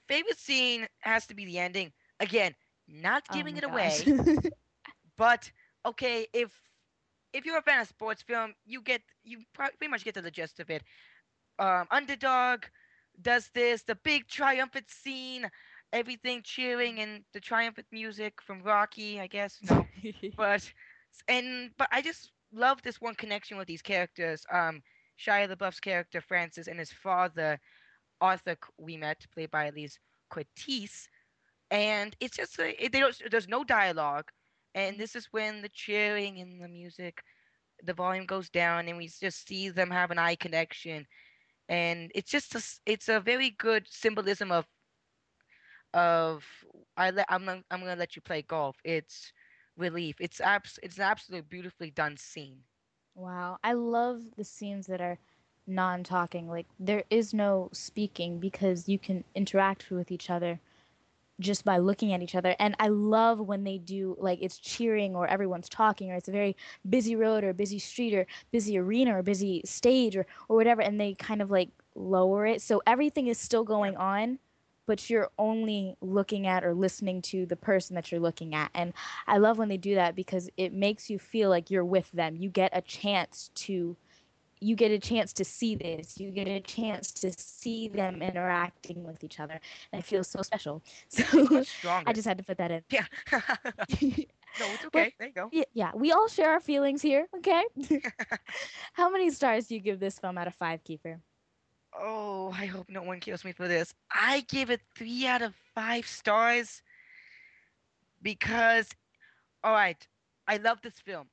[0.08, 1.92] favorite scene has to be the ending.
[2.20, 2.54] Again,
[2.92, 4.08] not Oh giving my it away,
[5.18, 5.52] but
[5.86, 6.52] okay, if
[7.34, 10.32] if you're a fan of sports film, you get you pretty much get to the
[10.32, 10.84] gist of it.
[11.60, 12.66] Um, underdog
[13.22, 15.50] does this, the big triumphant scene,
[15.92, 19.62] everything cheering and the triumphant music from Rocky, I guess.
[19.62, 19.86] No,
[20.36, 20.74] but
[21.28, 24.46] and but I just love this one connection with these characters.
[24.52, 24.82] Um,
[25.20, 27.60] Shia LaBeouf's character Francis and his father
[28.22, 30.00] Arthur Ouimet, played by Elias
[30.32, 31.08] Koteas,
[31.72, 34.30] and it's just a, it, they don't, there's no dialogue,
[34.76, 35.00] and mm-hmm.
[35.00, 37.22] this is when the cheering and the music,
[37.84, 41.08] the volume goes down, and we just see them have an eye connection,
[41.70, 44.68] and it's just a, it's a very good symbolism of
[45.94, 46.46] of
[46.98, 48.78] I let I'm gonna- I'm gonna let you play golf.
[48.86, 49.34] It's
[49.78, 50.18] relief.
[50.22, 52.66] It's abs it's an absolutely beautifully done scene.
[53.16, 55.20] Wow, I love the scenes that are
[55.68, 56.48] non-talking.
[56.50, 60.60] Like there is no speaking because you can interact with each other
[61.42, 62.56] just by looking at each other.
[62.60, 66.32] And I love when they do like it's cheering or everyone's talking or it's a
[66.32, 66.56] very
[66.90, 71.00] busy road or busy street or busy arena or busy stage or or whatever and
[71.00, 74.40] they kind of like lower it so everything is still going on
[74.88, 78.72] but you're only looking at or listening to the person that you're looking at.
[78.74, 78.94] And
[79.28, 82.36] I love when they do that because it makes you feel like you're with them.
[82.36, 83.96] You get a chance to
[84.62, 86.20] you get a chance to see this.
[86.20, 89.60] You get a chance to see them interacting with each other.
[89.92, 90.84] And it feels so special.
[91.10, 91.66] So
[92.06, 92.84] I just had to put that in.
[92.90, 93.06] Yeah.
[94.60, 95.14] no, it's okay.
[95.18, 95.50] There you go.
[95.52, 97.64] Yeah, yeah, we all share our feelings here, okay?
[98.94, 101.20] How many stars do you give this film out of five, Keefer?
[101.98, 103.94] Oh, I hope no one kills me for this.
[104.12, 106.82] I give it three out of five stars
[108.22, 108.90] because,
[109.64, 110.06] all right,
[110.48, 111.28] I love this film,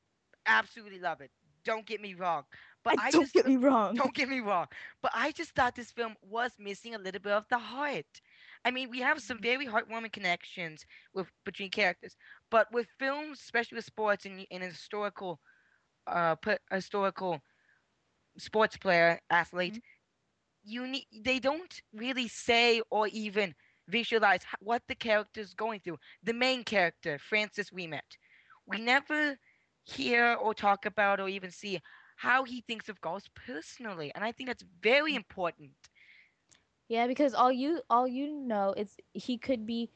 [0.47, 1.31] absolutely love it.
[1.65, 2.45] Don't get me wrong,
[2.89, 3.95] but I, don't just get me wrong.
[3.95, 4.67] don't get me wrong,
[5.03, 8.21] but I just thought this film was missing a little bit of the heart.
[8.65, 12.17] I mean, we have some very heartwarming connections with between characters,
[12.51, 15.41] but with films, especially with sports and, and historical,
[16.07, 17.41] uh, put historical
[18.39, 19.79] sports player athlete,
[20.65, 23.55] you need they don't really say or even
[23.89, 25.99] visualize what the character's going through.
[26.23, 28.17] The main character, Francis Ouimet,
[28.67, 29.37] we never
[29.85, 31.81] hear or talk about or even see
[32.19, 35.17] how he thinks of golf personally, and I think that's very mm.
[35.17, 35.71] important.
[36.89, 39.89] Yeah, because all you all you know is he could be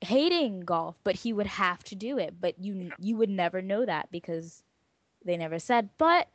[0.00, 2.40] hating golf, but he would have to do it.
[2.40, 4.62] But you you would never know that because
[5.24, 5.90] they never said.
[5.98, 6.28] But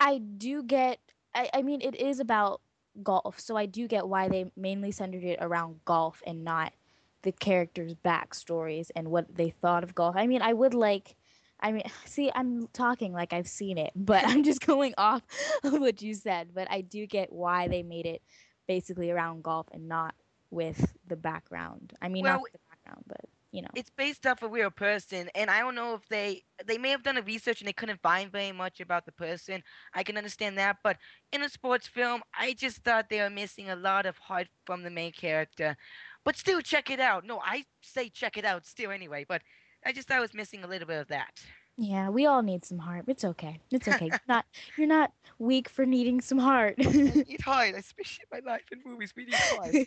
[0.00, 0.98] I do get
[1.34, 2.62] I, I mean it is about
[3.02, 6.72] golf, so I do get why they mainly centered it around golf and not
[7.20, 10.16] the characters' backstories and what they thought of golf.
[10.16, 11.16] I mean, I would like
[11.62, 15.22] I mean, see, I'm talking like I've seen it, but I'm just going off
[15.64, 16.54] of what you said.
[16.54, 18.22] But I do get why they made it
[18.68, 20.14] basically around golf and not
[20.50, 21.94] with the background.
[22.02, 23.70] I mean, Well, not the background, but you know.
[23.74, 27.02] It's based off a real person, and I don't know if they they may have
[27.02, 29.62] done a research and they couldn't find very much about the person.
[29.94, 30.98] I can understand that, but
[31.32, 34.82] in a sports film, I just thought they were missing a lot of heart from
[34.82, 35.76] the main character.
[36.24, 37.24] but still check it out.
[37.24, 39.42] No, I say check it out still anyway, but
[39.84, 41.44] I just thought I was missing a little bit of that.
[41.76, 43.04] Yeah, we all need some heart.
[43.08, 43.60] It's okay.
[43.70, 44.06] It's okay.
[44.06, 46.74] You're not you're not weak for needing some heart.
[47.06, 49.12] I need heart, especially in my life in movies.
[49.16, 49.78] We need heart.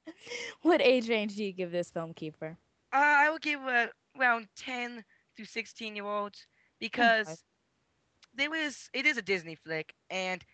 [0.62, 2.56] what age range do you give this film, Keefer?
[2.92, 3.88] Uh, I would give uh,
[4.18, 5.04] around 10
[5.36, 6.46] to 16 year olds
[6.80, 7.36] because Okay.
[8.34, 10.44] there is it is a Disney flick and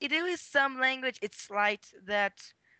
[0.00, 2.32] it, there is some language it's slight that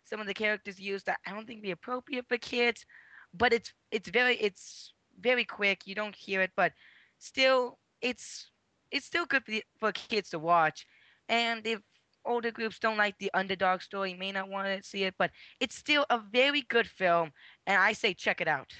[0.05, 2.85] some of the characters use that I don't think be appropriate for kids,
[3.33, 5.85] but it's it's very it's very quick.
[5.85, 6.73] You don't hear it, but
[7.19, 8.49] still it's
[8.91, 10.85] it's still good for, the, for kids to watch.
[11.29, 11.81] And if
[12.25, 15.75] older groups don't like the underdog story, may not want to see it, but it's
[15.75, 17.31] still a very good film,
[17.65, 18.73] and I say check it out.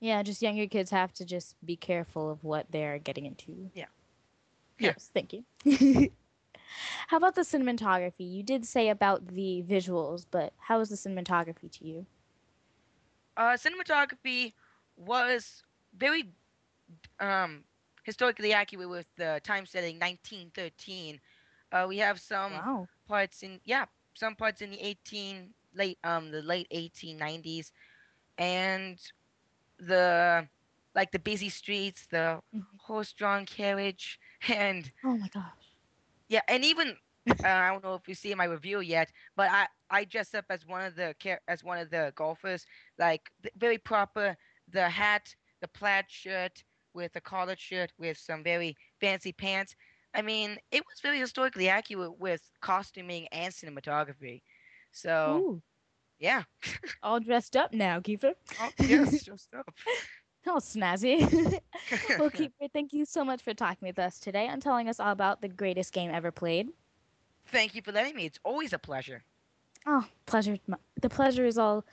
[0.00, 3.70] Yeah, just younger kids have to just be careful of what they're getting into.
[3.74, 3.86] Yeah.
[4.78, 5.44] Yes, thank you.
[7.08, 8.30] how about the cinematography?
[8.30, 12.06] You did say about the visuals, but how was the cinematography to you?
[13.36, 14.54] uh, cinematography
[14.96, 15.62] was
[15.96, 16.32] very
[17.20, 17.64] um,
[18.04, 21.20] historically accurate with the time setting 1913.
[21.72, 22.88] Uh, we have some Wow.
[23.08, 27.72] parts in yeah, some parts in the 18 late um the late 1890s,
[28.38, 28.98] and
[29.78, 30.48] the
[30.94, 32.40] like the busy streets, the
[32.78, 34.18] horse-drawn carriage,
[34.48, 35.76] and Oh my gosh.
[36.28, 36.96] yeah, and even
[37.44, 40.46] uh, I don't know if you see my review yet, but I I dress up
[40.50, 41.14] as one of the
[41.48, 42.66] as one of the golfers,
[42.98, 44.36] like very proper.
[44.68, 49.74] The hat, the plaid shirt with a collared shirt with some very fancy pants.
[50.14, 54.42] I mean, it was very historically accurate with costuming and cinematography.
[54.92, 55.62] So Ooh,
[56.18, 56.44] yeah,
[57.02, 58.34] all dressed up now, Keefer.
[58.58, 59.66] oh, yes, dressed up.
[60.46, 61.60] Oh, snazzy.
[62.18, 65.12] well, Keefer, thank you so much for talking with us today and telling us all
[65.12, 66.68] about the greatest game ever played.
[67.46, 68.26] Thank you for letting me.
[68.26, 69.24] It's always a pleasure.
[69.86, 70.58] Oh, pleasure.
[71.00, 71.84] The pleasure is all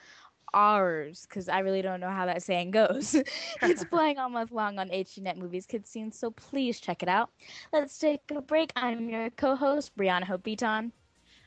[0.53, 3.15] ours because I really don't know how that saying goes.
[3.61, 7.29] it's playing all month long on HDNet Movies kidScene, so please check it out.
[7.71, 8.71] Let's take a break.
[8.75, 10.91] I'm your co-host Brianna Hope Beaton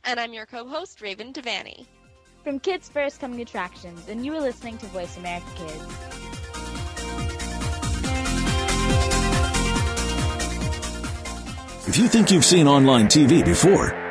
[0.05, 1.87] And I'm your co-host Raven Devanney.
[2.45, 5.85] from Kids First Coming Attractions, and you are listening to Voice America Kids.
[11.89, 14.06] If you think you've seen online TV before,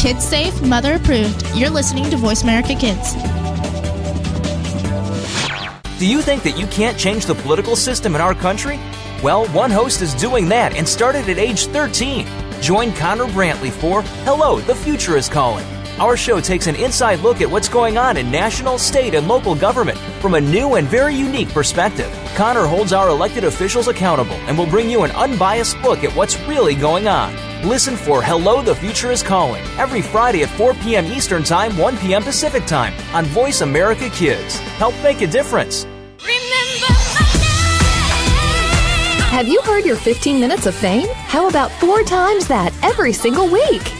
[0.00, 1.44] Kids safe, mother approved.
[1.54, 3.12] You're listening to Voice America Kids.
[5.98, 8.80] Do you think that you can't change the political system in our country?
[9.22, 12.26] Well, one host is doing that and started at age 13.
[12.62, 15.66] Join Connor Brantley for Hello, the Future is Calling.
[16.00, 19.54] Our show takes an inside look at what's going on in national, state, and local
[19.54, 22.10] government from a new and very unique perspective.
[22.36, 26.40] Connor holds our elected officials accountable and will bring you an unbiased look at what's
[26.48, 27.34] really going on.
[27.68, 31.04] Listen for Hello, the Future is Calling every Friday at 4 p.m.
[31.04, 32.22] Eastern Time, 1 p.m.
[32.22, 34.58] Pacific Time on Voice America Kids.
[34.78, 35.86] Help make a difference.
[39.28, 41.08] Have you heard your 15 minutes of fame?
[41.12, 43.99] How about four times that every single week?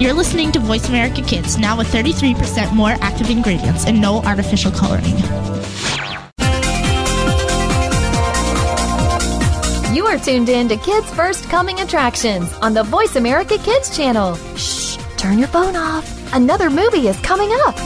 [0.00, 4.72] You're listening to Voice America Kids, now with 33% more active ingredients and no artificial
[4.72, 5.16] coloring.
[9.94, 14.34] You are tuned in to Kids First Coming Attractions on the Voice America Kids channel.
[14.56, 16.34] Shh, turn your phone off.
[16.34, 17.76] Another movie is coming up.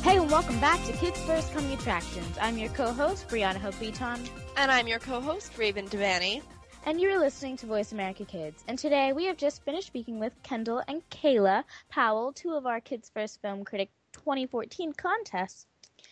[0.00, 2.38] Hey, and welcome back to Kids First Coming Attractions.
[2.40, 4.20] I'm your co-host, Brianna Hope Beaton.
[4.56, 6.42] And I'm your co-host, Raven Devanney.
[6.86, 8.64] And you're listening to Voice America Kids.
[8.66, 12.80] And today we have just finished speaking with Kendyl and Kayla Powell, two of our
[12.80, 15.66] Kids First Film Critic 2014 contests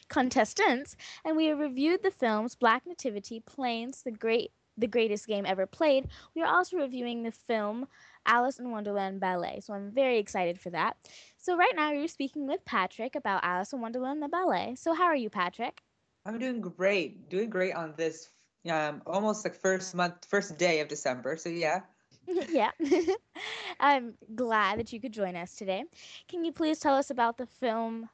[0.09, 5.47] contestants, and we have reviewed the films Black Nativity, Planes, The Great the greatest game
[5.47, 6.09] ever played.
[6.35, 7.87] We are also reviewing the film
[8.27, 10.97] Alice in Wonderland Ballet, so I'm very excited for that.
[11.39, 14.75] So right now you're speaking with Patrick about Alice in Wonderland the ballet.
[14.77, 15.81] So how are you, Patrick?
[16.27, 17.29] I'm doing great.
[17.29, 18.31] Doing great on this
[18.71, 21.37] um, almost like first month, first day of December.
[21.37, 21.81] So yeah.
[22.49, 22.71] yeah.
[23.81, 25.85] I'm glad that you could join us today.
[26.29, 28.09] Can you please tell us about the film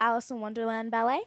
[0.00, 1.22] Alice in Wonderland Ballet?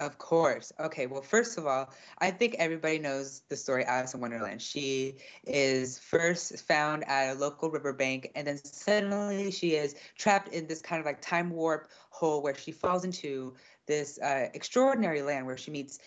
[0.00, 0.72] Of course.
[0.80, 1.06] Okay.
[1.06, 4.60] Well, first of all, I think everybody knows the story Alice in Wonderland.
[4.60, 10.66] She is first found at a local riverbank, and then suddenly she is trapped in
[10.66, 13.54] this kind of like time warp hole where she falls into
[13.86, 15.98] this uh, extraordinary land where she meets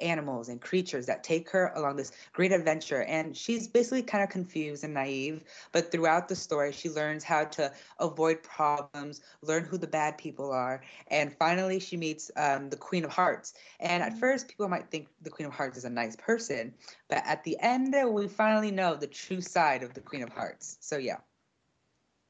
[0.00, 3.02] animals and creatures that take her along this great adventure.
[3.04, 7.44] And she's basically kind of confused and naive, but throughout the story, she learns how
[7.44, 12.76] to avoid problems, learn who the bad people are, and finally, she meets um, the
[12.76, 13.54] Queen of Hearts.
[13.80, 14.20] And at mm-hmm.
[14.20, 16.74] first, people might think the Queen of Hearts is a nice person,
[17.08, 20.76] but at the end, we finally know the true side of the Queen of Hearts.
[20.80, 21.18] So, yeah.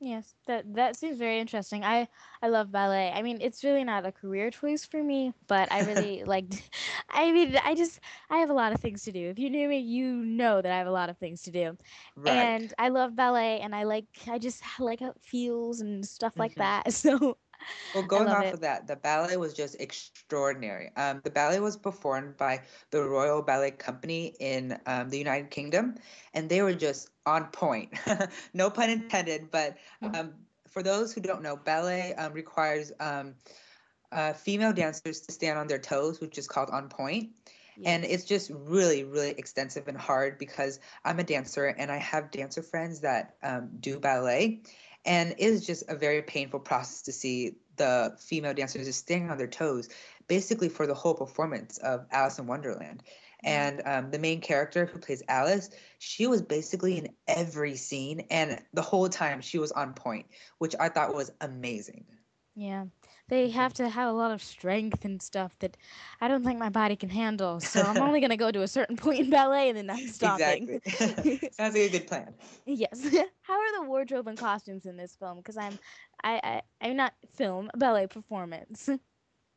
[0.02, 1.84] Yes, that that seems very interesting.
[1.84, 2.08] I
[2.40, 3.12] I love ballet.
[3.14, 6.46] I mean, it's really not a career choice for me, but I really like.
[7.10, 9.28] I mean, I just I have a lot of things to do.
[9.28, 11.76] If you knew me, you know that I have a lot of things to do.
[12.16, 12.48] Right.
[12.54, 16.38] And I love ballet, and I like I just like how it feels and stuff
[16.38, 16.60] like mm-hmm.
[16.60, 16.92] that.
[16.94, 17.36] So
[17.94, 18.54] well, going off it.
[18.54, 20.90] of that, the ballet was just extraordinary.
[20.96, 25.96] Um, the ballet was performed by the Royal Ballet Company in um, the United Kingdom,
[26.34, 27.92] and they were just on point.
[28.54, 30.14] no pun intended, but mm.
[30.16, 30.32] um,
[30.68, 33.34] for those who don't know, ballet um, requires um,
[34.12, 37.30] uh, female dancers to stand on their toes, which is called on point.
[37.84, 42.30] And it's just really, really extensive and hard because I'm a dancer and I have
[42.30, 44.60] dancer friends that um, do ballet.
[45.04, 49.30] And it is just a very painful process to see the female dancers just standing
[49.30, 49.88] on their toes,
[50.28, 53.02] basically for the whole performance of Alice in Wonderland.
[53.02, 53.48] Mm-hmm.
[53.48, 58.60] And um, the main character who plays Alice, she was basically in every scene, and
[58.74, 60.26] the whole time she was on point,
[60.58, 62.04] which I thought was amazing.
[62.54, 62.84] Yeah
[63.30, 65.78] they have to have a lot of strength and stuff that
[66.20, 67.60] I don't think my body can handle.
[67.60, 70.80] So I'm only gonna go to a certain point in ballet and then I'm stopping.
[70.84, 71.40] Exactly.
[71.52, 72.34] Sounds like a good plan.
[72.66, 73.14] Yes.
[73.42, 75.38] How are the wardrobe and costumes in this film?
[75.38, 75.78] Because I'm,
[76.22, 78.90] I, I, I'm not film ballet performance.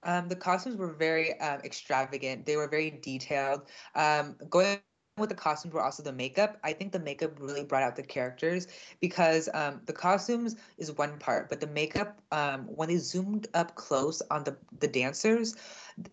[0.04, 2.46] Um, the costumes were very um, extravagant.
[2.46, 3.70] They were very detailed.
[3.96, 4.80] Um, going
[5.18, 6.58] with the costumes were also the makeup.
[6.64, 8.68] I think the makeup really brought out the characters
[9.00, 13.76] because um, the costumes is one part, but the makeup, um, when they zoomed up
[13.76, 15.56] close on the the dancers,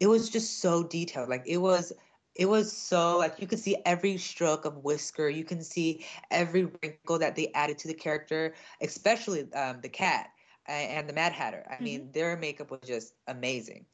[0.00, 1.28] it was just so detailed.
[1.28, 1.92] Like it was.
[2.36, 5.28] It was so like you could see every stroke of whisker.
[5.28, 10.30] You can see every wrinkle that they added to the character, especially um, the cat
[10.66, 11.66] and the Mad Hatter.
[11.68, 11.84] I mm-hmm.
[11.84, 13.84] mean, their makeup was just amazing.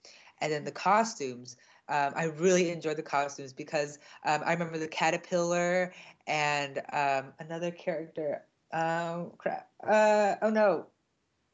[0.41, 1.57] And then the costumes,
[1.89, 5.93] um, I really enjoyed the costumes because um, I remember the caterpillar
[6.27, 8.43] and um, another character.
[8.73, 9.69] Um, crap.
[9.87, 10.87] Uh, oh no.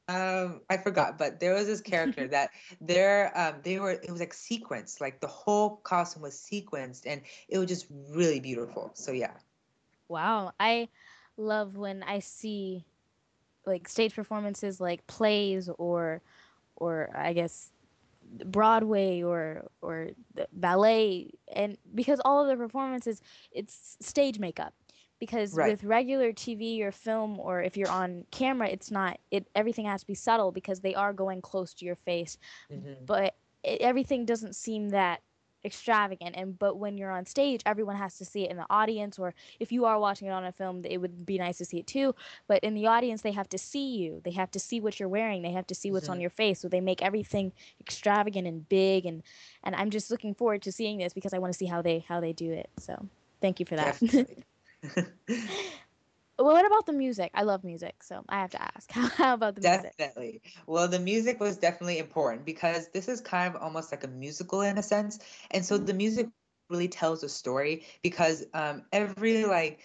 [0.08, 4.20] Um, I forgot, but there was this character that there um, they were it was
[4.20, 8.90] like sequenced, like the whole costume was sequenced and it was just really beautiful.
[8.94, 9.34] So yeah.
[10.08, 10.52] Wow.
[10.58, 10.88] I
[11.36, 12.84] love when I see
[13.66, 16.20] like stage performances like plays or
[16.76, 17.70] or I guess
[18.46, 20.10] Broadway or or
[20.52, 23.20] ballet, and because all of the performances,
[23.50, 24.74] it's stage makeup.
[25.18, 25.70] Because right.
[25.70, 29.18] with regular TV or film, or if you're on camera, it's not.
[29.30, 32.38] It everything has to be subtle because they are going close to your face,
[32.72, 33.04] mm-hmm.
[33.06, 35.20] but it, everything doesn't seem that
[35.64, 39.18] extravagant and but when you're on stage everyone has to see it in the audience
[39.18, 41.78] or if you are watching it on a film it would be nice to see
[41.78, 42.14] it too.
[42.48, 44.20] But in the audience they have to see you.
[44.24, 45.42] They have to see what you're wearing.
[45.42, 46.12] They have to see what's mm-hmm.
[46.12, 46.60] on your face.
[46.60, 49.22] So they make everything extravagant and big and
[49.64, 52.04] and I'm just looking forward to seeing this because I want to see how they
[52.08, 52.70] how they do it.
[52.78, 53.08] So
[53.40, 54.00] thank you for that
[56.44, 57.30] what about the music?
[57.34, 58.90] I love music, so I have to ask.
[58.92, 59.92] How about the music?
[59.96, 60.42] Definitely.
[60.66, 64.60] Well, the music was definitely important because this is kind of almost like a musical
[64.62, 65.18] in a sense.
[65.50, 66.28] And so the music
[66.70, 69.80] really tells a story because um, every like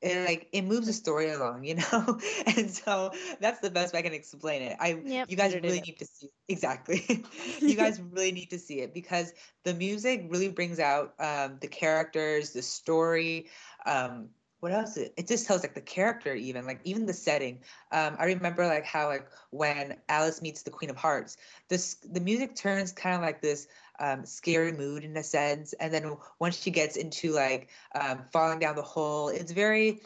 [0.00, 2.20] it like it moves the story along, you know.
[2.46, 4.76] and so that's the best way I can explain it.
[4.78, 5.30] I yep.
[5.30, 6.32] you guys really need to see it.
[6.48, 7.24] exactly.
[7.60, 9.32] you guys really need to see it because
[9.64, 13.46] the music really brings out um, the characters, the story.
[13.84, 14.28] Um,
[14.60, 17.60] what else it, it just tells like the character even like even the setting
[17.92, 21.36] um i remember like how like when alice meets the queen of hearts
[21.68, 23.68] this the music turns kind of like this
[24.00, 28.60] um, scary mood in a sense and then once she gets into like um, falling
[28.60, 30.00] down the hole it's very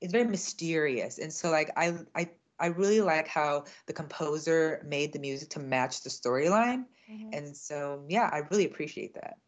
[0.00, 2.28] it's very mysterious and so like i i
[2.60, 6.86] I really like how the composer made the music to match the storyline.
[7.08, 7.30] Mhm.
[7.32, 9.38] And so, yeah, I really appreciate that.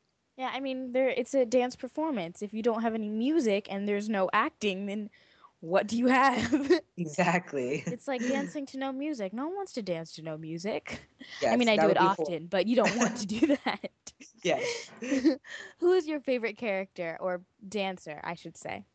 [0.41, 2.41] Yeah, I mean, there it's a dance performance.
[2.41, 5.11] If you don't have any music and there's no acting, then
[5.61, 6.73] what do you have?
[6.97, 7.85] Exactly.
[7.91, 9.35] it's like dancing to no music.
[9.35, 11.03] No one wants to dance to no music.
[11.51, 12.49] I mean, I do it often, horrible.
[12.49, 13.91] but you don't want to do that.
[14.43, 14.91] Yes.
[15.81, 18.87] Who is your favorite character or dancer, I should say?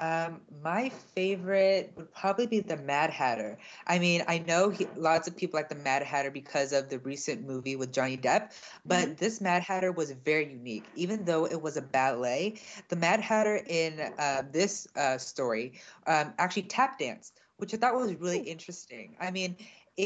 [0.00, 3.58] Um, my favorite would probably be the Mad Hatter.
[3.86, 6.98] I mean, I know he, lots of people like the Mad Hatter because of the
[7.00, 8.52] recent movie with Johnny Depp,
[8.86, 10.86] but this Mad Hatter was very unique.
[10.94, 12.54] Even though it was a ballet,
[12.88, 15.74] the Mad Hatter in uh, this uh, story
[16.06, 19.16] um, actually tap danced, which I thought was really interesting.
[19.20, 19.56] I mean,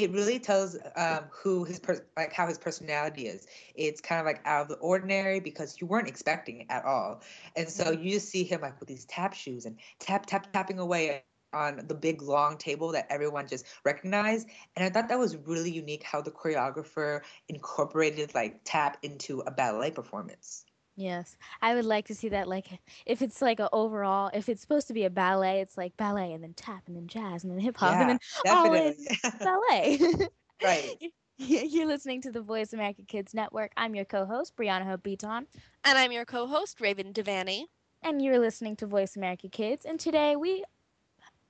[0.02, 3.46] it really tells um, who his per- like how his personality is.
[3.74, 7.22] It's kind of like out of the ordinary because you weren't expecting it at all,
[7.56, 10.78] and so you just see him like with these tap shoes and tap tap tapping
[10.78, 11.22] away
[11.52, 14.48] on the big long table that everyone just recognized.
[14.76, 19.50] And I thought that was really unique how the choreographer incorporated like tap into a
[19.50, 20.64] ballet performance.
[20.96, 22.48] Yes, I would like to see that.
[22.48, 25.96] Like, if it's like a overall, if it's supposed to be a ballet, it's like
[25.96, 28.72] ballet and then tap and then jazz and then hip hop and Yeah, then all
[28.74, 28.94] in
[29.42, 29.98] ballet.
[30.62, 30.98] Right.
[31.38, 33.72] You're listening to the Voice America Kids Network.
[33.76, 35.46] I'm your co-host Brianna Hope Beaton,
[35.84, 37.66] And I'm your co-host Raven Devanney.
[38.02, 39.84] and you're listening to Voice America Kids.
[39.84, 40.64] And today we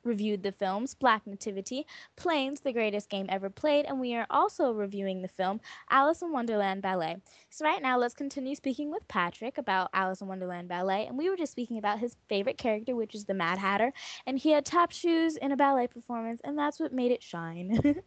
[0.04, 1.86] reviewed the films Black Nativity,
[2.16, 6.32] Planes, the greatest game ever played, and we are also reviewing the film Alice in
[6.32, 7.16] Wonderland Ballet.
[7.50, 11.28] So right now, let's continue speaking with Patrick about Alice in Wonderland Ballet, and we
[11.28, 13.92] were just speaking about his favorite character, which is the Mad Hatter,
[14.26, 18.02] and he had tap shoes in a ballet performance, and that's what made it shine.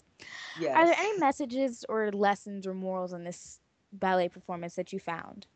[0.60, 0.72] Yes.
[0.76, 3.60] Are there any messages or lessons or morals in this
[3.93, 5.48] ballet performance that you found?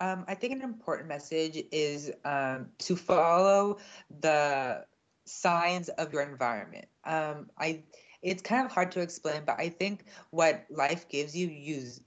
[0.00, 3.78] Um, I think an important message is um, to follow
[4.20, 4.84] the
[5.28, 6.86] signs of your environment.
[7.04, 7.82] Um, I,
[8.22, 12.00] it's kind of hard to explain, but I think what life gives you, use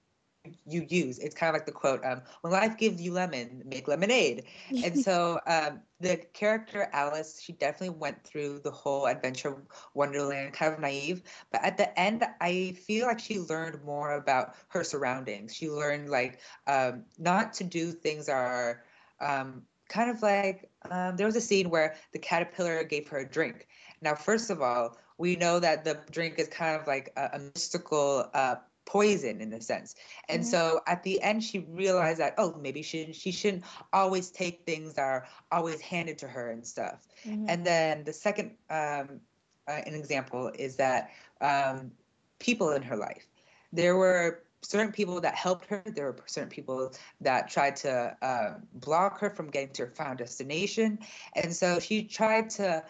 [0.66, 1.20] you use.
[1.20, 4.46] It's kind of like the quote, um, "When life gives you lemon, make lemonade."
[4.84, 9.56] and so um, the character Alice, she definitely went through the whole adventure
[9.94, 14.56] Wonderland, kind of naive, but at the end, I feel like she learned more about
[14.70, 15.56] her surroundings.
[15.56, 18.84] She learned like um, not to do things that are
[19.20, 23.30] um, kind of like um, there was a scene where the caterpillar gave her a
[23.30, 23.68] drink.
[24.02, 27.40] Now, first of all, we know that the drink is kind of like a, a
[27.40, 29.96] mystical uh, poison in a sense.
[30.30, 30.46] And Mhm.
[30.46, 33.64] so at the end, she realized that oh, maybe she she shouldn't
[33.94, 37.08] always take things that are always handed to her and stuff.
[37.26, 37.46] Mhm.
[37.48, 39.22] And then the second um,
[39.68, 41.12] uh, an example is that
[41.42, 41.92] um,
[42.40, 43.28] people in her life.
[43.74, 45.84] There were certain people that helped her.
[45.86, 50.16] There were certain people that tried to uh, block her from getting to her final
[50.16, 51.00] destination.
[51.36, 52.84] And so she tried to,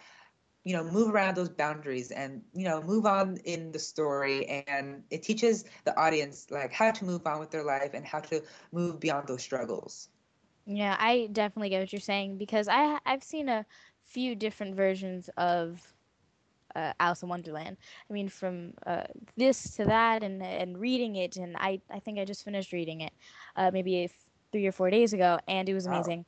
[0.64, 4.64] you know, move around those boundaries and, you know, move on in the story.
[4.66, 8.20] And it teaches the audience like how to move on with their life and how
[8.20, 8.42] to
[8.72, 10.08] move beyond those struggles.
[10.66, 13.66] Yeah, I definitely get what you're saying because I I've seen a
[14.04, 15.80] few different versions of
[16.74, 17.76] uh, Alice in Wonderland.
[18.08, 19.04] I mean, from uh,
[19.36, 23.00] this to that, and and reading it, and I I think I just finished reading
[23.00, 23.12] it,
[23.56, 25.86] uh, maybe f- three or four days ago, and it was Wow.
[25.86, 26.24] amazing.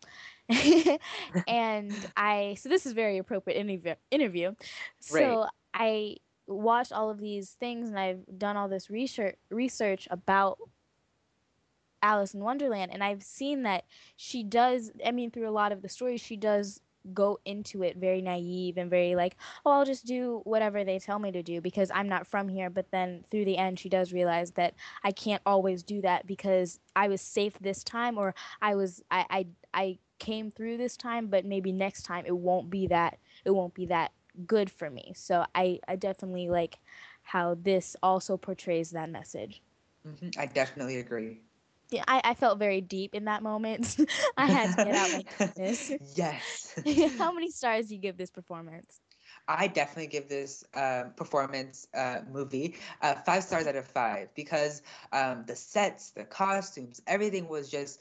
[1.46, 4.54] and I so this is very appropriate interview interview.
[5.00, 6.16] So I
[6.46, 10.58] watched all of these things, and I've done all this research research about
[12.02, 13.84] Alice in Wonderland, and I've seen that
[14.16, 14.92] she does.
[15.04, 16.80] I mean, through a lot of the stories, she does
[17.12, 21.18] go into it very naive and very like, oh, I'll just do whatever they tell
[21.18, 22.70] me to do because I'm not from here.
[22.70, 26.80] But then through the end, she does realize that I can't always do that because
[26.94, 31.26] I was safe this time, or I was I I, I came through this time,
[31.28, 34.12] but maybe next time it won't be that it won't be that
[34.46, 35.12] good for me.
[35.14, 36.78] So I I definitely like
[37.22, 39.62] how this also portrays that message.
[40.04, 41.40] hmm I definitely agree.
[41.94, 43.96] Yeah, I, I felt very deep in that moment.
[44.36, 45.92] I had to get out my goodness.
[46.16, 46.74] yes.
[47.18, 49.00] How many stars do you give this performance?
[49.46, 54.82] I definitely give this uh, performance uh, movie uh, five stars out of five because
[55.12, 58.00] um, the sets, the costumes, everything was just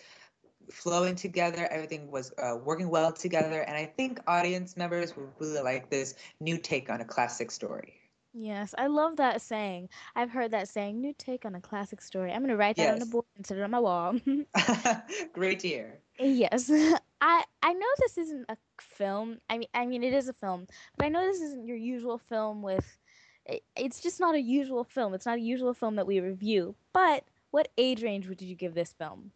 [0.72, 1.68] flowing together.
[1.70, 6.16] Everything was uh, working well together, and I think audience members will really like this
[6.40, 8.03] new take on a classic story.
[8.34, 9.90] Yes, I love that saying.
[10.16, 12.32] I've heard that saying, new take on a classic story.
[12.32, 14.16] I'm going to write that on the board and set it on my wall.
[15.34, 16.00] Great to hear.
[16.20, 16.70] yes.
[17.22, 19.38] I I know this isn't a film.
[19.50, 20.68] I mean I mean it is a film,
[20.98, 22.98] but I know this isn't your usual film with
[23.46, 25.14] it, it's just not a usual film.
[25.14, 26.76] It's not a usual film that we review.
[26.92, 29.20] But what age range would you give this film?
[29.20, 29.32] Um,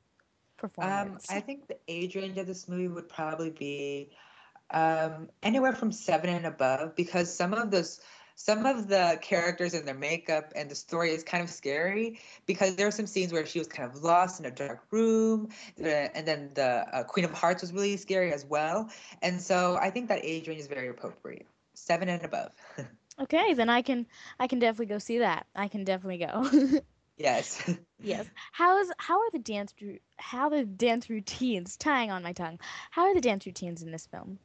[0.57, 1.27] Performance.
[1.29, 4.09] I think the age range of this movie would probably be
[4.71, 8.01] um, anywhere from seven and above because some of those
[8.37, 12.75] some of the characters and their makeup and the story is kind of scary because
[12.75, 16.25] there are some scenes where she was kind of lost in a dark room and
[16.25, 18.89] then the uh, queen of hearts was really scary as well
[19.21, 22.51] and so i think that age range is very appropriate seven and above
[23.19, 24.05] okay, then I can
[24.39, 25.47] I can definitely go see that.
[25.55, 26.81] I can definitely go.
[27.17, 27.63] yes
[27.99, 28.25] yes.
[28.51, 29.73] How is how are the dance
[30.17, 32.59] how are the dance routines tying on my tongue?
[32.91, 34.39] How are the dance routines in this film?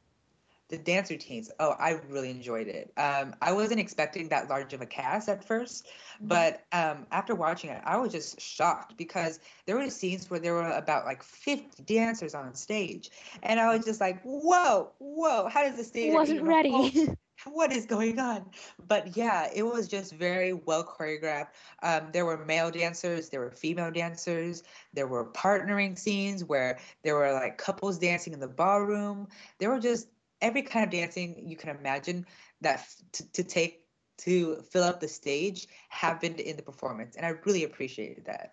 [0.72, 1.50] The dance routines.
[1.60, 2.92] Oh i really enjoyed it.
[2.96, 5.86] Um, i wasn't expecting that large of a cast at first
[6.20, 10.54] but um, after watching it i was just shocked because there were scenes where there
[10.54, 13.10] were about like 50 dancers on stage
[13.42, 17.08] and i was just like whoa whoa how does this stage Wasn't ready.
[17.44, 18.44] what is going on?
[18.88, 21.48] But yeah it was just very well choreographed.
[21.82, 24.62] Um, there were male dancers there were female dancers
[24.94, 29.28] there were partnering scenes where there were like couples dancing in the ballroom.
[29.58, 30.08] There were just
[30.42, 32.26] every kind of dancing you can imagine
[32.60, 33.86] that to, to take
[34.18, 38.52] to fill up the stage happened in the performance and i really appreciated that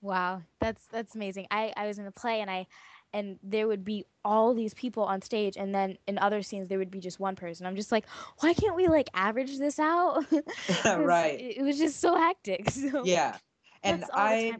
[0.00, 1.48] Wow, that's that's amazing.
[1.50, 2.66] I I was in a play and I
[3.12, 6.78] and there would be all these people on stage and then in other scenes there
[6.78, 7.66] would be just one person.
[7.66, 8.06] I'm just like,
[8.40, 10.24] why can't we like average this out
[10.96, 11.40] Right.
[11.40, 12.70] It, was just so hectic.
[12.78, 13.36] So yeah
[13.82, 14.56] and that's all the i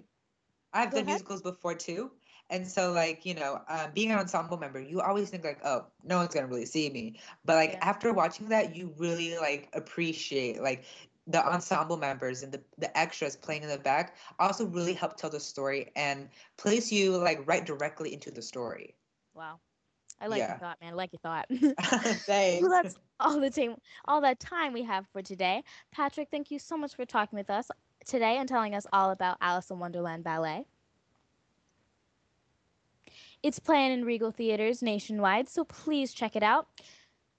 [0.72, 1.06] i've Go done ahead.
[1.06, 2.10] musicals before too
[2.51, 5.84] and so like you know um, being an ensemble member you always think like oh
[6.05, 10.61] no one's gonna really see me but like after watching that you really like appreciate
[10.62, 10.84] like
[11.26, 15.30] the ensemble members and the, the extras playing in the back also really help tell
[15.30, 18.94] the story and place you like right directly into the story
[19.34, 19.61] Wow.
[20.20, 20.49] I like Yeah.
[20.49, 20.92] your thought, man.
[20.92, 21.46] I like your thought.
[22.26, 22.62] Thanks.
[22.62, 23.76] well, that's all the time,
[24.07, 25.62] all that time we have for today.
[25.92, 27.70] Patrick, thank you so much for talking with us
[28.05, 30.64] today and telling us all about Alice in Wonderland Ballet.
[33.43, 36.66] It's playing in Regal Theaters nationwide, so please check it out.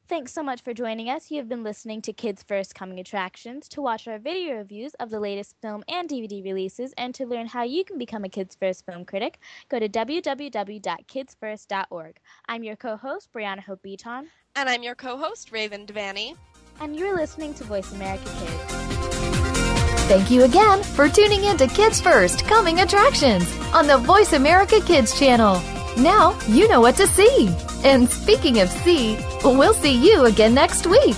[0.08, 1.30] Thanks so much for joining us.
[1.30, 3.68] You have been listening to Kids First Coming Attractions.
[3.70, 7.46] To watch our video reviews of the latest film and DVD releases and to learn
[7.46, 9.38] how you can become a Kids First film critic,
[9.70, 12.18] go to www.kidsfirst.org.
[12.48, 16.36] I'm your co-host, Brianna Hope Beaton, And I'm your co host, Raven Devanney.
[16.82, 18.74] and you're listening to Voice America Kids.
[20.08, 23.46] Thank you again for tuning in to Kids First Coming Attractions
[23.76, 25.62] on the Voice America Kids channel.
[26.00, 27.54] Now you know what to see.
[27.84, 31.18] And speaking of see, we'll see you again next week.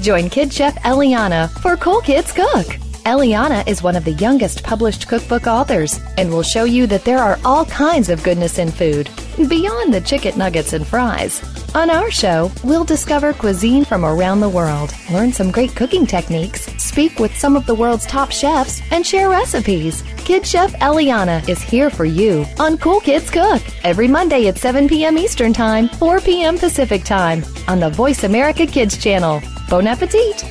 [0.00, 2.66] Join Kid Chef Eliana for Cool Kids Cook.
[3.04, 7.18] Eliana is one of the youngest published cookbook authors and will show you that there
[7.18, 9.10] are all kinds of goodness in food,
[9.48, 11.40] beyond the chicken nuggets and fries.
[11.72, 16.62] On our show, we'll discover cuisine from around the world, learn some great cooking techniques,
[16.82, 20.02] speak with some of the world's top chefs, and share recipes.
[20.16, 24.88] Kid Chef Eliana is here for you on Cool Kids Cook every Monday at 7
[24.88, 25.16] p.m.
[25.16, 26.58] Eastern Time, 4 p.m.
[26.58, 29.40] Pacific Time on the Voice America Kids channel.
[29.68, 30.44] Bon appetit!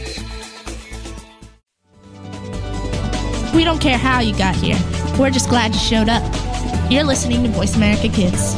[3.53, 4.79] We don't care how you got here.
[5.19, 6.23] We're just glad you showed up.
[6.89, 8.55] You're listening to Voice America Kids.